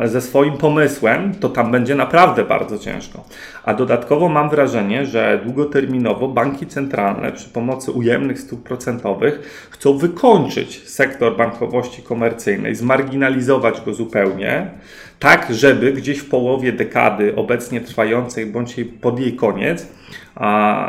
ze 0.05 0.21
swoim 0.21 0.57
pomysłem, 0.57 1.35
to 1.35 1.49
tam 1.49 1.73
będzie 1.73 1.95
naprawdę 1.95 2.45
bardzo 2.45 2.79
ciężko. 2.79 3.25
A 3.65 3.75
dodatkowo 3.75 4.29
mam 4.29 4.51
wrażenie, 4.51 5.07
że 5.07 5.41
długoterminowo 5.45 6.29
banki 6.29 6.67
centralne 6.67 7.33
przy 7.33 7.49
pomocy 7.49 7.93
ujemnych 7.93 8.41
stóp 8.41 8.63
procentowych 8.63 9.69
chcą 9.71 9.99
wykończyć 9.99 10.89
sektor 10.89 11.37
bankowości 11.37 12.03
komercyjnej, 12.03 12.75
zmarginalizować 12.75 13.81
go 13.81 13.95
zupełnie, 13.95 14.71
tak 15.19 15.47
żeby 15.51 15.93
gdzieś 15.93 16.19
w 16.19 16.29
połowie 16.29 16.73
dekady 16.73 17.37
obecnie 17.37 17.81
trwającej 17.81 18.47
bądź 18.47 18.77
pod 19.01 19.21
jej 19.21 19.37
koniec 19.37 19.87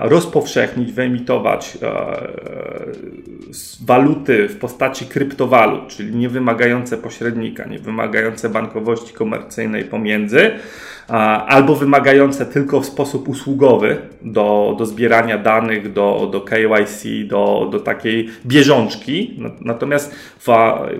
rozpowszechnić, 0.02 0.92
wyemitować 0.92 1.78
e, 1.82 1.88
waluty 3.86 4.48
w 4.50 4.60
postaci 4.60 5.06
kryptowalut, 5.06 5.88
czyli 5.88 6.16
nie 6.16 6.30
wymagające 6.30 6.98
pośrednika, 6.98 7.66
nie 7.66 7.80
wymagające 7.80 8.50
bankowości 8.50 9.14
komercyjnej 9.14 9.84
pomiędzy, 9.84 10.52
albo 11.48 11.76
wymagające 11.76 12.46
tylko 12.46 12.82
w 12.82 12.86
sposób 12.86 13.30
usługowy 13.30 13.98
do, 14.22 14.76
do 14.78 14.86
zbierania 14.86 15.38
danych, 15.38 15.94
do, 15.94 16.30
do 16.32 16.42
KYC, 16.42 17.06
do, 17.28 17.70
do 17.72 17.80
takiej 17.80 18.30
bieżączki. 18.46 19.40
Natomiast 19.62 20.16
w, 20.40 20.48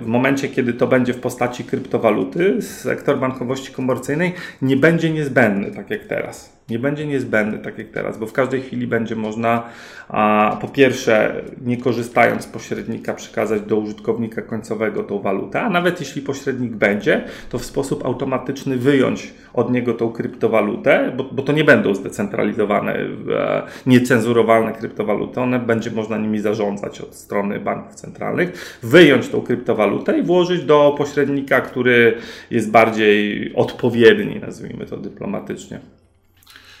w 0.02 0.06
momencie, 0.06 0.48
kiedy 0.48 0.72
to 0.72 0.86
będzie 0.86 1.14
w 1.14 1.20
postaci 1.20 1.64
kryptowaluty, 1.64 2.62
sektor 2.62 3.18
bankowości 3.18 3.72
komercyjnej 3.72 4.32
nie 4.62 4.76
będzie 4.76 5.10
niezbędny, 5.10 5.70
tak 5.70 5.90
jak 5.90 6.04
teraz 6.04 6.61
nie 6.72 6.78
będzie 6.78 7.06
niezbędny, 7.06 7.58
tak 7.58 7.78
jak 7.78 7.88
teraz, 7.88 8.18
bo 8.18 8.26
w 8.26 8.32
każdej 8.32 8.62
chwili 8.62 8.86
będzie 8.86 9.16
można 9.16 9.62
a, 10.08 10.56
po 10.60 10.68
pierwsze, 10.68 11.42
nie 11.64 11.76
korzystając 11.76 12.42
z 12.42 12.46
pośrednika, 12.46 13.14
przekazać 13.14 13.62
do 13.62 13.76
użytkownika 13.76 14.42
końcowego 14.42 15.02
tą 15.02 15.18
walutę, 15.18 15.60
a 15.60 15.70
nawet 15.70 16.00
jeśli 16.00 16.22
pośrednik 16.22 16.72
będzie, 16.72 17.24
to 17.50 17.58
w 17.58 17.64
sposób 17.64 18.06
automatyczny 18.06 18.76
wyjąć 18.76 19.34
od 19.54 19.72
niego 19.72 19.94
tą 19.94 20.12
kryptowalutę, 20.12 21.12
bo, 21.16 21.24
bo 21.24 21.42
to 21.42 21.52
nie 21.52 21.64
będą 21.64 21.94
zdecentralizowane, 21.94 22.94
e, 22.94 23.62
niecenzurowalne 23.86 24.72
kryptowaluty, 24.72 25.40
one 25.40 25.58
będzie 25.58 25.90
można 25.90 26.18
nimi 26.18 26.40
zarządzać 26.40 27.00
od 27.00 27.14
strony 27.14 27.60
banków 27.60 27.94
centralnych, 27.94 28.78
wyjąć 28.82 29.28
tą 29.28 29.40
kryptowalutę 29.40 30.18
i 30.18 30.22
włożyć 30.22 30.64
do 30.64 30.94
pośrednika, 30.98 31.60
który 31.60 32.16
jest 32.50 32.70
bardziej 32.70 33.52
odpowiedni, 33.54 34.40
nazwijmy 34.40 34.86
to 34.86 34.96
dyplomatycznie. 34.96 36.01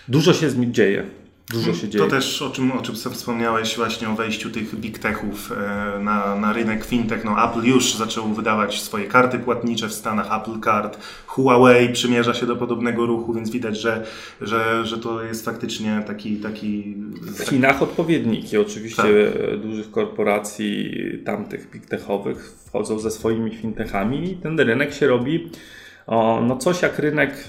Dużo 0.08 0.34
się 0.34 0.72
dzieje. 0.72 1.06
Dużo 1.52 1.74
się 1.74 1.88
dzieje. 1.88 2.04
To 2.04 2.10
też 2.10 2.42
o 2.42 2.50
czym, 2.50 2.72
o 2.72 2.82
czym 2.82 2.94
wspomniałeś 2.94 3.76
właśnie 3.76 4.08
o 4.08 4.14
wejściu 4.14 4.50
tych 4.50 4.74
big 4.74 4.98
techów 4.98 5.52
e, 5.52 5.98
na, 5.98 6.36
na 6.36 6.52
rynek 6.52 6.84
fintech. 6.84 7.24
No 7.24 7.50
Apple 7.50 7.68
już 7.68 7.94
zaczął 7.94 8.28
wydawać 8.28 8.80
swoje 8.80 9.06
karty 9.06 9.38
płatnicze 9.38 9.88
w 9.88 9.92
Stanach, 9.92 10.40
Apple 10.40 10.60
Card, 10.60 10.98
Huawei 11.26 11.92
przymierza 11.92 12.34
się 12.34 12.46
do 12.46 12.56
podobnego 12.56 13.06
ruchu, 13.06 13.34
więc 13.34 13.50
widać, 13.50 13.80
że, 13.80 14.04
że, 14.40 14.86
że 14.86 14.98
to 14.98 15.22
jest 15.22 15.44
faktycznie 15.44 16.02
taki... 16.06 16.36
taki 16.36 16.94
w 17.22 17.48
Chinach 17.48 17.82
odpowiedniki 17.82 18.56
oczywiście 18.56 19.02
tak. 19.02 19.60
dużych 19.60 19.90
korporacji 19.90 20.92
tamtych 21.24 21.70
big 21.70 21.86
techowych 21.86 22.52
wchodzą 22.66 22.98
ze 22.98 23.10
swoimi 23.10 23.56
fintechami 23.56 24.32
i 24.32 24.36
ten 24.36 24.60
rynek 24.60 24.94
się 24.94 25.06
robi 25.06 25.50
no 26.42 26.56
coś 26.56 26.82
jak 26.82 26.98
rynek 26.98 27.48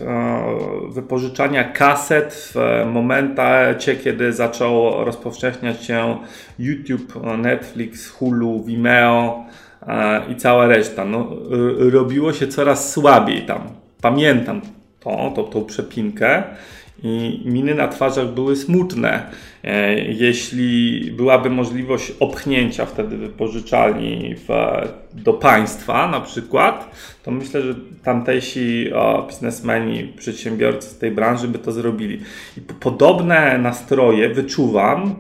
wypożyczania 0.90 1.64
kaset 1.64 2.54
w 2.56 2.86
momencie, 2.92 3.96
kiedy 4.04 4.34
zaczął 4.34 5.06
rozpowszechniać 5.06 5.86
się 5.86 6.18
YouTube, 6.60 7.20
Netflix, 7.38 8.10
Hulu, 8.10 8.64
Vimeo 8.64 9.46
i 10.30 10.36
cała 10.36 10.68
reszta. 10.68 11.06
No, 11.06 11.30
robiło 11.92 12.34
się 12.34 12.48
coraz 12.48 12.92
słabiej 12.92 13.46
tam. 13.46 13.62
Pamiętam 14.02 14.62
to, 15.00 15.32
to, 15.36 15.44
tą 15.44 15.66
przepinkę 15.66 16.44
i 17.04 17.42
miny 17.46 17.76
na 17.76 17.88
twarzach 17.88 18.28
były 18.28 18.56
smutne. 18.56 19.32
E, 19.64 20.00
jeśli 20.00 21.02
byłaby 21.12 21.50
możliwość 21.50 22.14
opchnięcia 22.20 22.86
wtedy 22.86 23.18
wypożyczalni 23.18 24.36
w, 24.36 24.48
do 25.14 25.34
państwa 25.34 26.08
na 26.08 26.22
przykład, 26.22 26.92
to 27.24 27.32
myślę, 27.32 27.62
że 27.62 27.76
tamtejsi 28.04 28.94
o, 28.94 29.26
biznesmeni, 29.30 30.14
przedsiębiorcy 30.18 30.90
z 30.90 30.98
tej 30.98 31.12
branży 31.12 31.48
by 31.48 31.60
to 31.60 31.72
zrobili. 31.72 32.20
I 32.58 32.62
podobne 32.62 33.58
nastroje 33.58 34.30
wyczuwam 34.30 35.16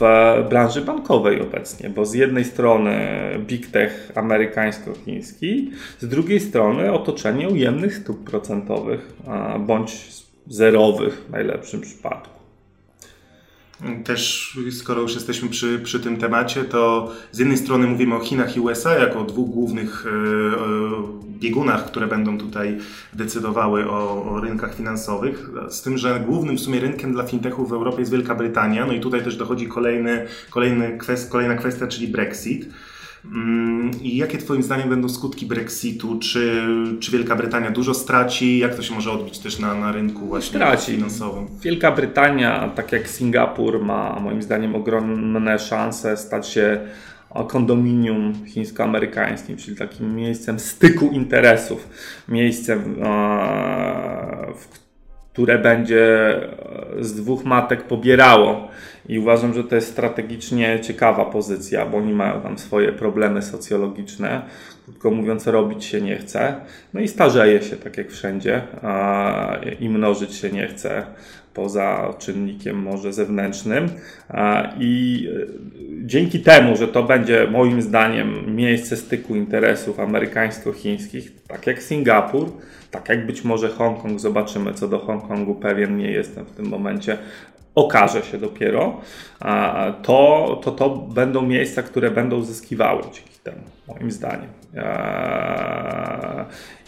branży 0.50 0.80
bankowej 0.80 1.40
obecnie, 1.40 1.90
bo 1.90 2.06
z 2.06 2.14
jednej 2.14 2.44
strony 2.44 2.98
big 3.38 3.66
tech 3.66 4.12
amerykańsko-chiński, 4.14 5.70
z 5.98 6.08
drugiej 6.08 6.40
strony 6.40 6.92
otoczenie 6.92 7.48
ujemnych 7.48 7.96
stóp 7.96 8.30
procentowych 8.30 9.12
bądź 9.60 10.22
zerowych 10.46 11.24
w 11.28 11.30
najlepszym 11.30 11.80
przypadku. 11.80 12.42
Też, 14.04 14.52
skoro 14.70 15.00
już 15.00 15.14
jesteśmy 15.14 15.48
przy, 15.48 15.78
przy 15.78 16.00
tym 16.00 16.16
temacie, 16.16 16.64
to 16.64 17.12
z 17.32 17.38
jednej 17.38 17.58
strony 17.58 17.86
mówimy 17.86 18.14
o 18.14 18.20
Chinach 18.20 18.56
i 18.56 18.60
USA 18.60 18.94
jako 18.94 19.24
dwóch 19.24 19.50
głównych 19.50 20.06
e, 20.06 20.10
e, 20.10 21.32
biegunach, 21.38 21.86
które 21.86 22.06
będą 22.06 22.38
tutaj 22.38 22.78
decydowały 23.12 23.90
o, 23.90 24.24
o, 24.24 24.40
rynkach 24.40 24.74
finansowych, 24.74 25.50
z 25.68 25.82
tym, 25.82 25.98
że 25.98 26.20
głównym 26.26 26.56
w 26.56 26.60
sumie 26.60 26.80
rynkiem 26.80 27.12
dla 27.12 27.24
fintechów 27.24 27.68
w 27.68 27.72
Europie 27.72 27.98
jest 27.98 28.12
Wielka 28.12 28.34
Brytania, 28.34 28.86
no 28.86 28.92
i 28.92 29.00
tutaj 29.00 29.24
też 29.24 29.36
dochodzi 29.36 29.66
kolejny, 29.66 30.26
kolejny 30.50 30.98
kwest, 30.98 31.30
kolejna 31.30 31.54
kwestia, 31.54 31.86
czyli 31.86 32.08
Brexit. 32.08 32.68
Mm, 33.24 33.90
I 34.02 34.16
jakie 34.16 34.38
Twoim 34.38 34.62
zdaniem 34.62 34.88
będą 34.88 35.08
skutki 35.08 35.46
Brexitu? 35.46 36.18
Czy, 36.18 36.64
czy 37.00 37.10
Wielka 37.10 37.36
Brytania 37.36 37.70
dużo 37.70 37.94
straci? 37.94 38.58
Jak 38.58 38.74
to 38.74 38.82
się 38.82 38.94
może 38.94 39.10
odbić 39.10 39.38
też 39.38 39.58
na, 39.58 39.74
na 39.74 39.92
rynku 39.92 40.26
właśnie 40.26 40.58
straci. 40.58 40.92
finansowym? 40.92 41.46
Wielka 41.62 41.92
Brytania, 41.92 42.68
tak 42.68 42.92
jak 42.92 43.08
Singapur, 43.08 43.84
ma 43.84 44.20
moim 44.20 44.42
zdaniem 44.42 44.74
ogromne 44.74 45.58
szanse 45.58 46.16
stać 46.16 46.48
się 46.48 46.80
kondominium 47.48 48.46
chińsko-amerykańskim, 48.46 49.56
czyli 49.56 49.76
takim 49.76 50.16
miejscem 50.16 50.60
styku 50.60 51.10
interesów, 51.10 51.88
miejscem, 52.28 52.94
w 54.54 54.82
które 55.32 55.58
będzie 55.58 56.34
z 57.00 57.14
dwóch 57.14 57.44
matek 57.44 57.82
pobierało 57.82 58.68
i 59.08 59.18
uważam, 59.18 59.54
że 59.54 59.64
to 59.64 59.74
jest 59.74 59.88
strategicznie 59.88 60.80
ciekawa 60.80 61.24
pozycja, 61.24 61.86
bo 61.86 61.98
oni 61.98 62.12
mają 62.12 62.40
tam 62.40 62.58
swoje 62.58 62.92
problemy 62.92 63.42
socjologiczne. 63.42 64.42
Krótko 64.84 65.10
mówiąc, 65.10 65.46
robić 65.46 65.84
się 65.84 66.00
nie 66.00 66.16
chce. 66.16 66.54
No 66.94 67.00
i 67.00 67.08
starzeje 67.08 67.62
się, 67.62 67.76
tak 67.76 67.98
jak 67.98 68.10
wszędzie, 68.10 68.62
i 69.80 69.88
mnożyć 69.88 70.34
się 70.34 70.50
nie 70.50 70.66
chce 70.66 71.06
poza 71.54 72.14
czynnikiem 72.18 72.82
może 72.82 73.12
zewnętrznym. 73.12 73.88
I 74.78 75.28
e, 75.32 75.46
dzięki 76.06 76.40
temu, 76.40 76.76
że 76.76 76.88
to 76.88 77.02
będzie 77.02 77.46
moim 77.50 77.82
zdaniem 77.82 78.56
miejsce 78.56 78.96
styku 78.96 79.36
interesów 79.36 79.98
amerykańsko-chińskich, 80.00 81.32
tak 81.48 81.66
jak 81.66 81.82
Singapur, 81.82 82.52
tak 82.90 83.08
jak 83.08 83.26
być 83.26 83.44
może 83.44 83.68
Hongkong, 83.68 84.20
zobaczymy 84.20 84.74
co 84.74 84.88
do 84.88 84.98
Hongkongu, 84.98 85.54
pewien 85.54 85.96
nie 85.96 86.10
jestem 86.10 86.44
w 86.44 86.50
tym 86.50 86.66
momencie, 86.66 87.18
okaże 87.74 88.22
się 88.22 88.38
dopiero, 88.38 89.00
to, 90.02 90.60
to 90.64 90.70
to 90.70 90.90
będą 90.90 91.42
miejsca, 91.42 91.82
które 91.82 92.10
będą 92.10 92.42
zyskiwały 92.42 93.02
dzięki 93.02 93.38
temu, 93.42 93.62
moim 93.88 94.10
zdaniem. 94.10 94.48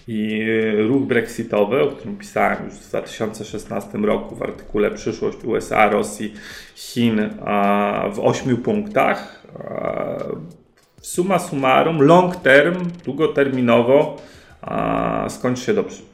I 0.09 0.47
ruch 0.89 1.03
brexitowy, 1.03 1.83
o 1.83 1.87
którym 1.87 2.17
pisałem 2.17 2.65
już 2.65 2.75
w 2.75 2.89
2016 2.89 3.99
roku 3.99 4.37
w 4.37 4.43
artykule 4.43 4.91
Przyszłość 4.91 5.39
USA, 5.45 5.89
Rosji, 5.89 6.35
Chin 6.75 7.31
w 8.13 8.21
ośmiu 8.23 8.59
punktach. 8.59 9.47
Suma 11.01 11.39
summarum, 11.39 12.03
long 12.03 12.37
term, 12.37 12.91
długoterminowo 13.05 14.17
skończy 15.29 15.63
się 15.63 15.75
dobrze. 15.75 16.14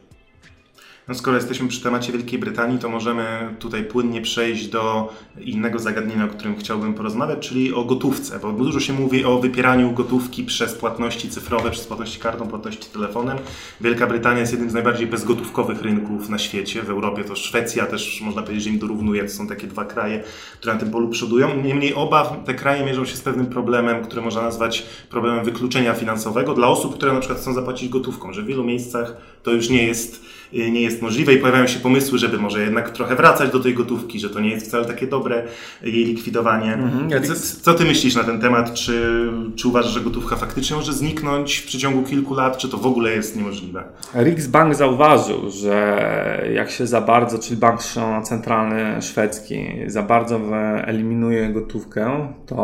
No 1.11 1.15
skoro 1.15 1.37
jesteśmy 1.37 1.69
przy 1.69 1.81
temacie 1.83 2.13
Wielkiej 2.13 2.39
Brytanii, 2.39 2.79
to 2.79 2.89
możemy 2.89 3.55
tutaj 3.59 3.85
płynnie 3.85 4.23
przejść 4.23 4.69
do 4.69 5.13
innego 5.41 5.79
zagadnienia, 5.79 6.25
o 6.25 6.29
którym 6.29 6.57
chciałbym 6.57 6.95
porozmawiać, 6.95 7.49
czyli 7.49 7.75
o 7.75 7.85
gotówce, 7.85 8.39
bo 8.39 8.53
dużo 8.53 8.81
się 8.81 8.93
mówi 8.93 9.25
o 9.25 9.39
wypieraniu 9.39 9.93
gotówki 9.93 10.45
przez 10.45 10.75
płatności 10.75 11.31
cyfrowe, 11.31 11.71
przez 11.71 11.87
płatności 11.87 12.21
kartą, 12.21 12.49
płatności 12.49 12.91
telefonem. 12.93 13.39
Wielka 13.81 14.07
Brytania 14.07 14.39
jest 14.41 14.53
jednym 14.53 14.71
z 14.71 14.75
najbardziej 14.75 15.07
bezgotówkowych 15.07 15.83
rynków 15.83 16.29
na 16.29 16.39
świecie. 16.39 16.83
W 16.83 16.91
Europie 16.91 17.25
to 17.25 17.37
Szwecja 17.37 17.87
też 17.87 18.21
można 18.21 18.43
powiedzieć, 18.43 18.65
że 18.65 18.71
im 18.71 18.79
dorównuje. 18.79 19.23
To 19.23 19.31
są 19.31 19.47
takie 19.47 19.67
dwa 19.67 19.85
kraje, 19.85 20.23
które 20.59 20.75
na 20.75 20.81
tym 20.81 20.91
polu 20.91 21.09
przodują. 21.09 21.63
Niemniej 21.63 21.95
oba 21.95 22.37
te 22.45 22.55
kraje 22.55 22.85
mierzą 22.85 23.05
się 23.05 23.17
z 23.17 23.21
pewnym 23.21 23.47
problemem, 23.47 24.05
który 24.05 24.23
można 24.23 24.43
nazwać 24.43 24.87
problemem 25.11 25.45
wykluczenia 25.45 25.95
finansowego 25.95 26.55
dla 26.55 26.69
osób, 26.69 26.95
które 26.95 27.13
na 27.13 27.21
przykład 27.21 27.41
chcą 27.41 27.55
zapłacić 27.55 27.89
gotówką, 27.89 28.33
że 28.33 28.43
w 28.43 28.47
wielu 28.47 28.65
miejscach 28.65 29.17
to 29.43 29.53
już 29.53 29.69
nie 29.69 29.87
jest 29.87 30.31
nie 30.53 30.83
jest 30.83 31.00
możliwe 31.03 31.35
i 31.35 31.39
pojawiają 31.39 31.67
się 31.67 31.81
pomysły, 31.81 32.19
żeby 32.19 32.39
może 32.39 32.61
jednak 32.63 32.91
trochę 32.91 33.17
wracać 33.17 33.51
do 33.51 33.61
tej 33.61 33.75
gotówki, 33.75 34.21
że 34.21 34.31
to 34.31 34.41
nie 34.41 34.51
jest 34.51 34.67
wcale 34.67 34.85
takie 34.85 35.07
dobre 35.07 35.43
jej 35.83 36.05
likwidowanie. 36.05 36.75
Mhm. 36.75 37.25
Co, 37.25 37.35
co, 37.63 37.75
ty 37.75 37.85
myślisz 37.85 38.17
na 38.17 38.25
ten 38.25 38.41
temat? 38.41 38.75
Czy, 38.75 39.27
czy 39.57 39.69
uważasz, 39.69 39.93
że 39.93 40.01
gotówka 40.01 40.37
faktycznie 40.37 40.77
może 40.77 40.93
zniknąć 40.93 41.57
w 41.57 41.67
przeciągu 41.67 42.03
kilku 42.03 42.35
lat, 42.35 42.59
czy 42.59 42.69
to 42.69 42.77
w 42.77 42.87
ogóle 42.87 43.13
jest 43.13 43.37
niemożliwe? 43.37 43.85
Riksbank 44.15 44.75
zauważył, 44.75 45.51
że 45.51 46.51
jak 46.55 46.71
się 46.71 46.87
za 46.87 47.01
bardzo, 47.01 47.39
czyli 47.39 47.57
bank 47.57 47.81
centralny 48.25 49.03
szwedzki, 49.03 49.67
za 49.87 50.03
bardzo 50.03 50.41
eliminuje 50.85 51.49
gotówkę, 51.49 52.33
to 52.47 52.57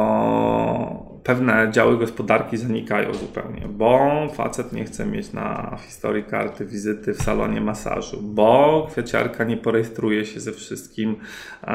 pewne 1.26 1.68
działy 1.72 1.98
gospodarki 1.98 2.56
zanikają 2.56 3.14
zupełnie, 3.14 3.68
bo 3.68 4.10
facet 4.34 4.72
nie 4.72 4.84
chce 4.84 5.06
mieć 5.06 5.32
na 5.32 5.76
historii 5.86 6.24
karty 6.24 6.66
wizyty 6.66 7.14
w 7.14 7.22
salonie 7.22 7.60
masażu, 7.60 8.22
bo 8.22 8.86
kwieciarka 8.90 9.44
nie 9.44 9.56
porejestruje 9.56 10.24
się 10.24 10.40
ze 10.40 10.52
wszystkim, 10.52 11.16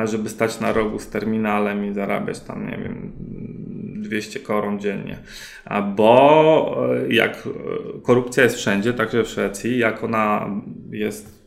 żeby 0.04 0.30
stać 0.30 0.60
na 0.60 0.74
rogu 0.74 1.00
z 1.00 1.08
terminalem 1.08 1.86
i 1.86 1.94
zarabiać 1.94 2.40
tam, 2.40 2.68
nie 2.68 2.78
wiem, 2.78 3.12
200 4.02 4.40
koron 4.40 4.80
dziennie. 4.80 5.18
Bo 5.96 6.88
e, 6.96 7.14
jak 7.14 7.32
e, 7.32 8.02
korupcja 8.02 8.44
jest 8.44 8.56
wszędzie, 8.56 8.94
także 8.94 9.24
w 9.24 9.28
Szwecji, 9.28 9.78
jak 9.78 10.04
ona 10.04 10.50
jest 10.92 11.41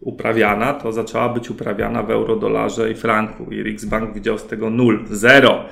uprawiana, 0.00 0.74
to 0.74 0.92
zaczęła 0.92 1.28
być 1.28 1.50
uprawiana 1.50 2.02
w 2.02 2.10
euro, 2.10 2.36
dolarze 2.36 2.90
i 2.90 2.94
franku. 2.94 3.52
I 3.52 3.62
Riksbank 3.62 4.14
widział 4.14 4.38
z 4.38 4.46
tego 4.46 4.70
nul, 4.70 5.04
zero. 5.10 5.64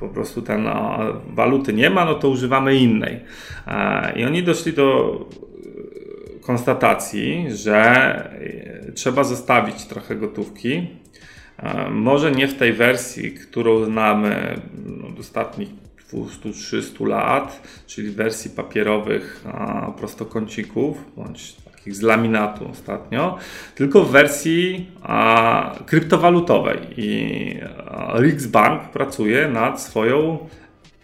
Po 0.00 0.08
prostu 0.08 0.42
ten 0.42 0.62
no, 0.62 0.98
waluty 1.26 1.72
nie 1.72 1.90
ma, 1.90 2.04
no 2.04 2.14
to 2.14 2.28
używamy 2.28 2.76
innej. 2.76 3.20
I 4.16 4.24
oni 4.24 4.42
doszli 4.42 4.72
do 4.72 5.18
konstatacji, 6.42 7.46
że 7.48 8.30
trzeba 8.94 9.24
zostawić 9.24 9.84
trochę 9.84 10.16
gotówki. 10.16 10.86
Może 11.90 12.32
nie 12.32 12.48
w 12.48 12.54
tej 12.54 12.72
wersji, 12.72 13.32
którą 13.32 13.84
znamy 13.84 14.60
od 15.12 15.20
ostatnich 15.20 15.68
200-300 16.12 17.06
lat, 17.06 17.62
czyli 17.86 18.10
wersji 18.10 18.50
papierowych 18.50 19.44
prostokącików, 19.96 21.04
bądź 21.16 21.56
takich 21.82 21.96
z 21.96 22.02
laminatu 22.02 22.68
ostatnio, 22.70 23.38
tylko 23.74 24.02
w 24.02 24.10
wersji 24.10 24.90
a, 25.02 25.74
kryptowalutowej. 25.86 26.78
I 26.96 27.56
Riksbank 28.14 28.82
pracuje 28.82 29.48
nad 29.48 29.82
swoją 29.82 30.38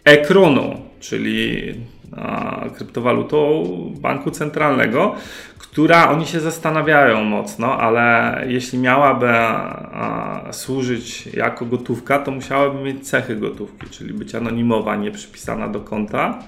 ekroną, 0.03 0.81
czyli 0.99 1.73
a, 2.17 2.65
kryptowalutą 2.77 3.63
banku 4.01 4.31
centralnego, 4.31 5.15
która 5.57 6.09
oni 6.09 6.25
się 6.25 6.39
zastanawiają 6.39 7.23
mocno, 7.23 7.77
ale 7.77 8.43
jeśli 8.47 8.79
miałaby 8.79 9.29
a, 9.29 10.47
służyć 10.51 11.27
jako 11.27 11.65
gotówka, 11.65 12.19
to 12.19 12.31
musiałaby 12.31 12.83
mieć 12.83 13.09
cechy 13.09 13.35
gotówki, 13.35 13.89
czyli 13.89 14.13
być 14.13 14.35
anonimowa, 14.35 14.95
nie 14.95 15.11
przypisana 15.11 15.67
do 15.67 15.79
konta 15.79 16.19
a, 16.29 16.43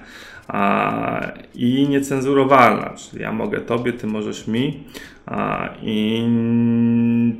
i 1.54 1.86
niecenzurowalna, 1.88 2.90
czyli 2.90 3.22
ja 3.22 3.32
mogę 3.32 3.60
tobie, 3.60 3.92
ty 3.92 4.06
możesz 4.06 4.46
mi 4.46 4.84
i 5.82 6.26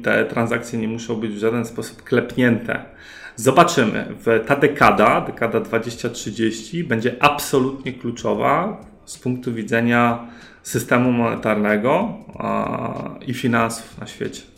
te 0.03 0.25
transakcje 0.25 0.79
nie 0.79 0.88
muszą 0.88 1.15
być 1.15 1.33
w 1.33 1.38
żaden 1.38 1.65
sposób 1.65 2.03
klepnięte. 2.03 2.85
Zobaczymy. 3.37 4.07
Ta 4.47 4.57
dekada, 4.57 5.21
dekada 5.21 5.61
2030, 5.61 6.85
będzie 6.85 7.17
absolutnie 7.21 7.93
kluczowa 7.93 8.81
z 9.05 9.19
punktu 9.19 9.55
widzenia 9.55 10.27
systemu 10.62 11.12
monetarnego 11.12 12.09
i 13.27 13.35
finansów 13.35 13.99
na 14.01 14.07
świecie. 14.07 14.52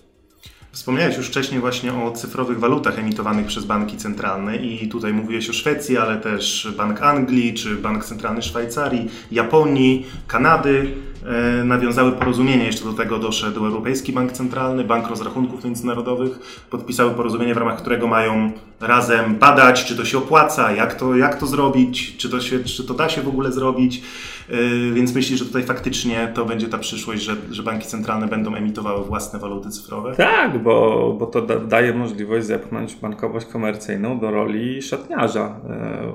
Wspomniałeś 0.74 1.16
już 1.16 1.26
wcześniej 1.26 1.60
właśnie 1.60 1.94
o 1.94 2.12
cyfrowych 2.12 2.60
walutach 2.60 2.98
emitowanych 2.98 3.46
przez 3.46 3.64
banki 3.64 3.96
centralne 3.96 4.56
i 4.56 4.88
tutaj 4.88 5.12
mówiłeś 5.12 5.50
o 5.50 5.52
Szwecji, 5.52 5.98
ale 5.98 6.16
też 6.16 6.68
Bank 6.76 7.02
Anglii, 7.02 7.54
czy 7.54 7.76
Bank 7.76 8.04
Centralny 8.04 8.42
Szwajcarii, 8.42 9.10
Japonii, 9.30 10.06
Kanady. 10.26 10.94
E, 11.24 11.64
nawiązały 11.64 12.12
porozumienie, 12.12 12.64
jeszcze 12.64 12.84
do 12.84 12.92
tego 12.92 13.18
doszedł 13.18 13.66
Europejski 13.66 14.12
Bank 14.12 14.32
Centralny, 14.32 14.84
Bank 14.84 15.08
Rozrachunków 15.08 15.64
Międzynarodowych, 15.64 16.64
podpisały 16.70 17.10
porozumienie, 17.10 17.54
w 17.54 17.56
ramach 17.56 17.78
którego 17.78 18.06
mają 18.06 18.52
razem 18.80 19.34
badać, 19.34 19.84
czy 19.84 19.96
to 19.96 20.04
się 20.04 20.18
opłaca, 20.18 20.72
jak 20.72 20.94
to, 20.94 21.16
jak 21.16 21.38
to 21.38 21.46
zrobić, 21.46 22.16
czy 22.16 22.30
to, 22.30 22.40
się, 22.40 22.64
czy 22.64 22.84
to 22.84 22.94
da 22.94 23.08
się 23.08 23.22
w 23.22 23.28
ogóle 23.28 23.52
zrobić. 23.52 24.02
E, 24.48 24.54
więc 24.92 25.14
myślisz, 25.14 25.38
że 25.38 25.44
tutaj 25.44 25.62
faktycznie 25.62 26.32
to 26.34 26.44
będzie 26.44 26.68
ta 26.68 26.78
przyszłość, 26.78 27.22
że, 27.22 27.36
że 27.50 27.62
banki 27.62 27.86
centralne 27.86 28.26
będą 28.26 28.54
emitowały 28.54 29.04
własne 29.04 29.38
waluty 29.38 29.70
cyfrowe? 29.70 30.14
Tak, 30.16 30.62
bo, 30.62 31.16
bo 31.18 31.26
to 31.26 31.42
da, 31.42 31.56
daje 31.56 31.94
możliwość 31.94 32.46
zepchnąć 32.46 32.94
bankowość 32.94 33.46
komercyjną 33.46 34.18
do 34.18 34.30
roli 34.30 34.82
szatniarza. 34.82 35.60
E, 35.70 36.12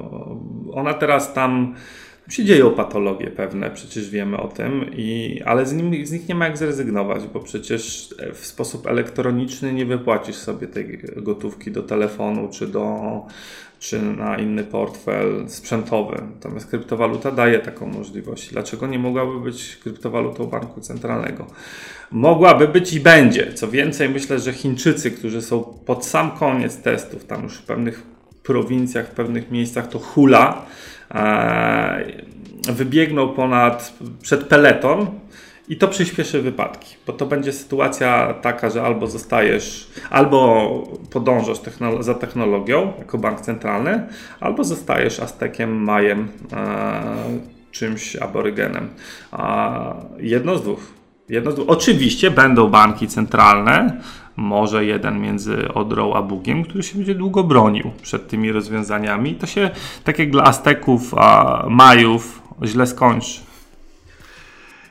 ona 0.73 0.93
teraz 0.93 1.33
tam 1.33 1.75
się 2.29 2.45
dzieją 2.45 2.71
patologie 2.71 3.27
pewne, 3.27 3.71
przecież 3.71 4.09
wiemy 4.09 4.37
o 4.37 4.47
tym, 4.47 4.85
i, 4.93 5.41
ale 5.45 5.65
z, 5.65 5.73
nim, 5.73 6.05
z 6.05 6.11
nich 6.11 6.29
nie 6.29 6.35
ma 6.35 6.45
jak 6.45 6.57
zrezygnować, 6.57 7.23
bo 7.33 7.39
przecież 7.39 8.15
w 8.33 8.45
sposób 8.45 8.87
elektroniczny 8.87 9.73
nie 9.73 9.85
wypłacisz 9.85 10.35
sobie 10.35 10.67
tej 10.67 10.99
gotówki 11.15 11.71
do 11.71 11.83
telefonu 11.83 12.49
czy, 12.51 12.67
do, 12.67 12.97
czy 13.79 14.01
na 14.01 14.37
inny 14.37 14.63
portfel 14.63 15.49
sprzętowy. 15.49 16.21
Natomiast 16.35 16.67
kryptowaluta 16.67 17.31
daje 17.31 17.59
taką 17.59 17.87
możliwość. 17.87 18.49
Dlaczego 18.51 18.87
nie 18.87 18.99
mogłaby 18.99 19.39
być 19.39 19.75
kryptowalutą 19.75 20.47
banku 20.47 20.81
centralnego? 20.81 21.47
Mogłaby 22.11 22.67
być 22.67 22.93
i 22.93 22.99
będzie. 22.99 23.53
Co 23.53 23.67
więcej, 23.67 24.09
myślę, 24.09 24.39
że 24.39 24.53
Chińczycy, 24.53 25.11
którzy 25.11 25.41
są 25.41 25.63
pod 25.85 26.05
sam 26.05 26.31
koniec 26.31 26.77
testów, 26.77 27.25
tam 27.25 27.43
już 27.43 27.57
w 27.57 27.63
pewnych 27.63 28.03
prowincjach, 28.43 29.07
w 29.07 29.11
pewnych 29.11 29.51
miejscach 29.51 29.89
to 29.89 29.99
hula, 29.99 30.65
E, 30.65 30.98
wybiegną 32.73 33.27
ponad, 33.27 33.93
przed 34.21 34.43
peleton 34.43 35.07
i 35.69 35.77
to 35.77 35.87
przyspieszy 35.87 36.41
wypadki, 36.41 36.95
bo 37.07 37.13
to 37.13 37.25
będzie 37.25 37.53
sytuacja 37.53 38.33
taka, 38.33 38.69
że 38.69 38.83
albo 38.83 39.07
zostajesz, 39.07 39.89
albo 40.09 40.69
podążasz 41.11 41.59
technolo 41.59 42.03
za 42.03 42.13
technologią 42.13 42.93
jako 42.99 43.17
bank 43.17 43.41
centralny, 43.41 44.07
albo 44.39 44.63
zostajesz 44.63 45.19
Aztekiem, 45.19 45.83
Majem, 45.83 46.27
e, 46.53 47.01
czymś 47.71 48.15
aborygenem. 48.15 48.89
A 49.31 49.93
jedno 50.19 50.57
z 50.57 50.61
dwóch. 50.61 50.79
Jedno 51.29 51.51
z 51.51 51.55
dwóch. 51.55 51.69
Oczywiście 51.69 52.31
będą 52.31 52.69
banki 52.69 53.07
centralne, 53.07 54.01
może 54.39 54.85
jeden 54.85 55.21
między 55.21 55.73
Odrą 55.73 56.13
a 56.13 56.21
Bugiem, 56.21 56.63
który 56.63 56.83
się 56.83 56.95
będzie 56.95 57.15
długo 57.15 57.43
bronił 57.43 57.91
przed 58.01 58.27
tymi 58.27 58.51
rozwiązaniami. 58.51 59.35
To 59.35 59.47
się, 59.47 59.69
tak 60.03 60.19
jak 60.19 60.31
dla 60.31 60.43
Azteków, 60.43 61.13
a 61.17 61.65
Majów, 61.69 62.41
źle 62.63 62.87
skończy. 62.87 63.41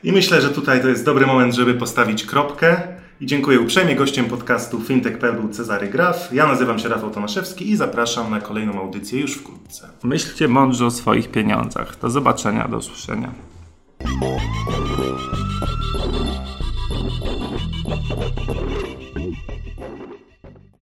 I 0.03 0.11
myślę, 0.11 0.41
że 0.41 0.49
tutaj 0.49 0.81
to 0.81 0.87
jest 0.87 1.05
dobry 1.05 1.27
moment, 1.27 1.55
żeby 1.55 1.73
postawić 1.73 2.25
kropkę. 2.25 2.81
I 3.21 3.25
dziękuję 3.25 3.59
uprzejmie 3.59 3.95
gościem 3.95 4.25
podcastu 4.25 4.81
Fintech 4.81 5.19
był 5.19 5.49
Cezary 5.49 5.87
Graf. 5.87 6.33
Ja 6.33 6.47
nazywam 6.47 6.79
się 6.79 6.89
Rafał 6.89 7.09
Tomaszewski 7.09 7.69
i 7.69 7.75
zapraszam 7.75 8.31
na 8.31 8.41
kolejną 8.41 8.79
audycję 8.79 9.21
już 9.21 9.33
wkrótce. 9.33 9.87
Myślcie 10.03 10.47
mądrze 10.47 10.85
o 10.85 10.91
swoich 10.91 11.31
pieniądzach. 11.31 11.99
Do 12.01 12.09
zobaczenia, 12.09 12.67
do 12.67 12.77
usłyszenia. 12.77 13.31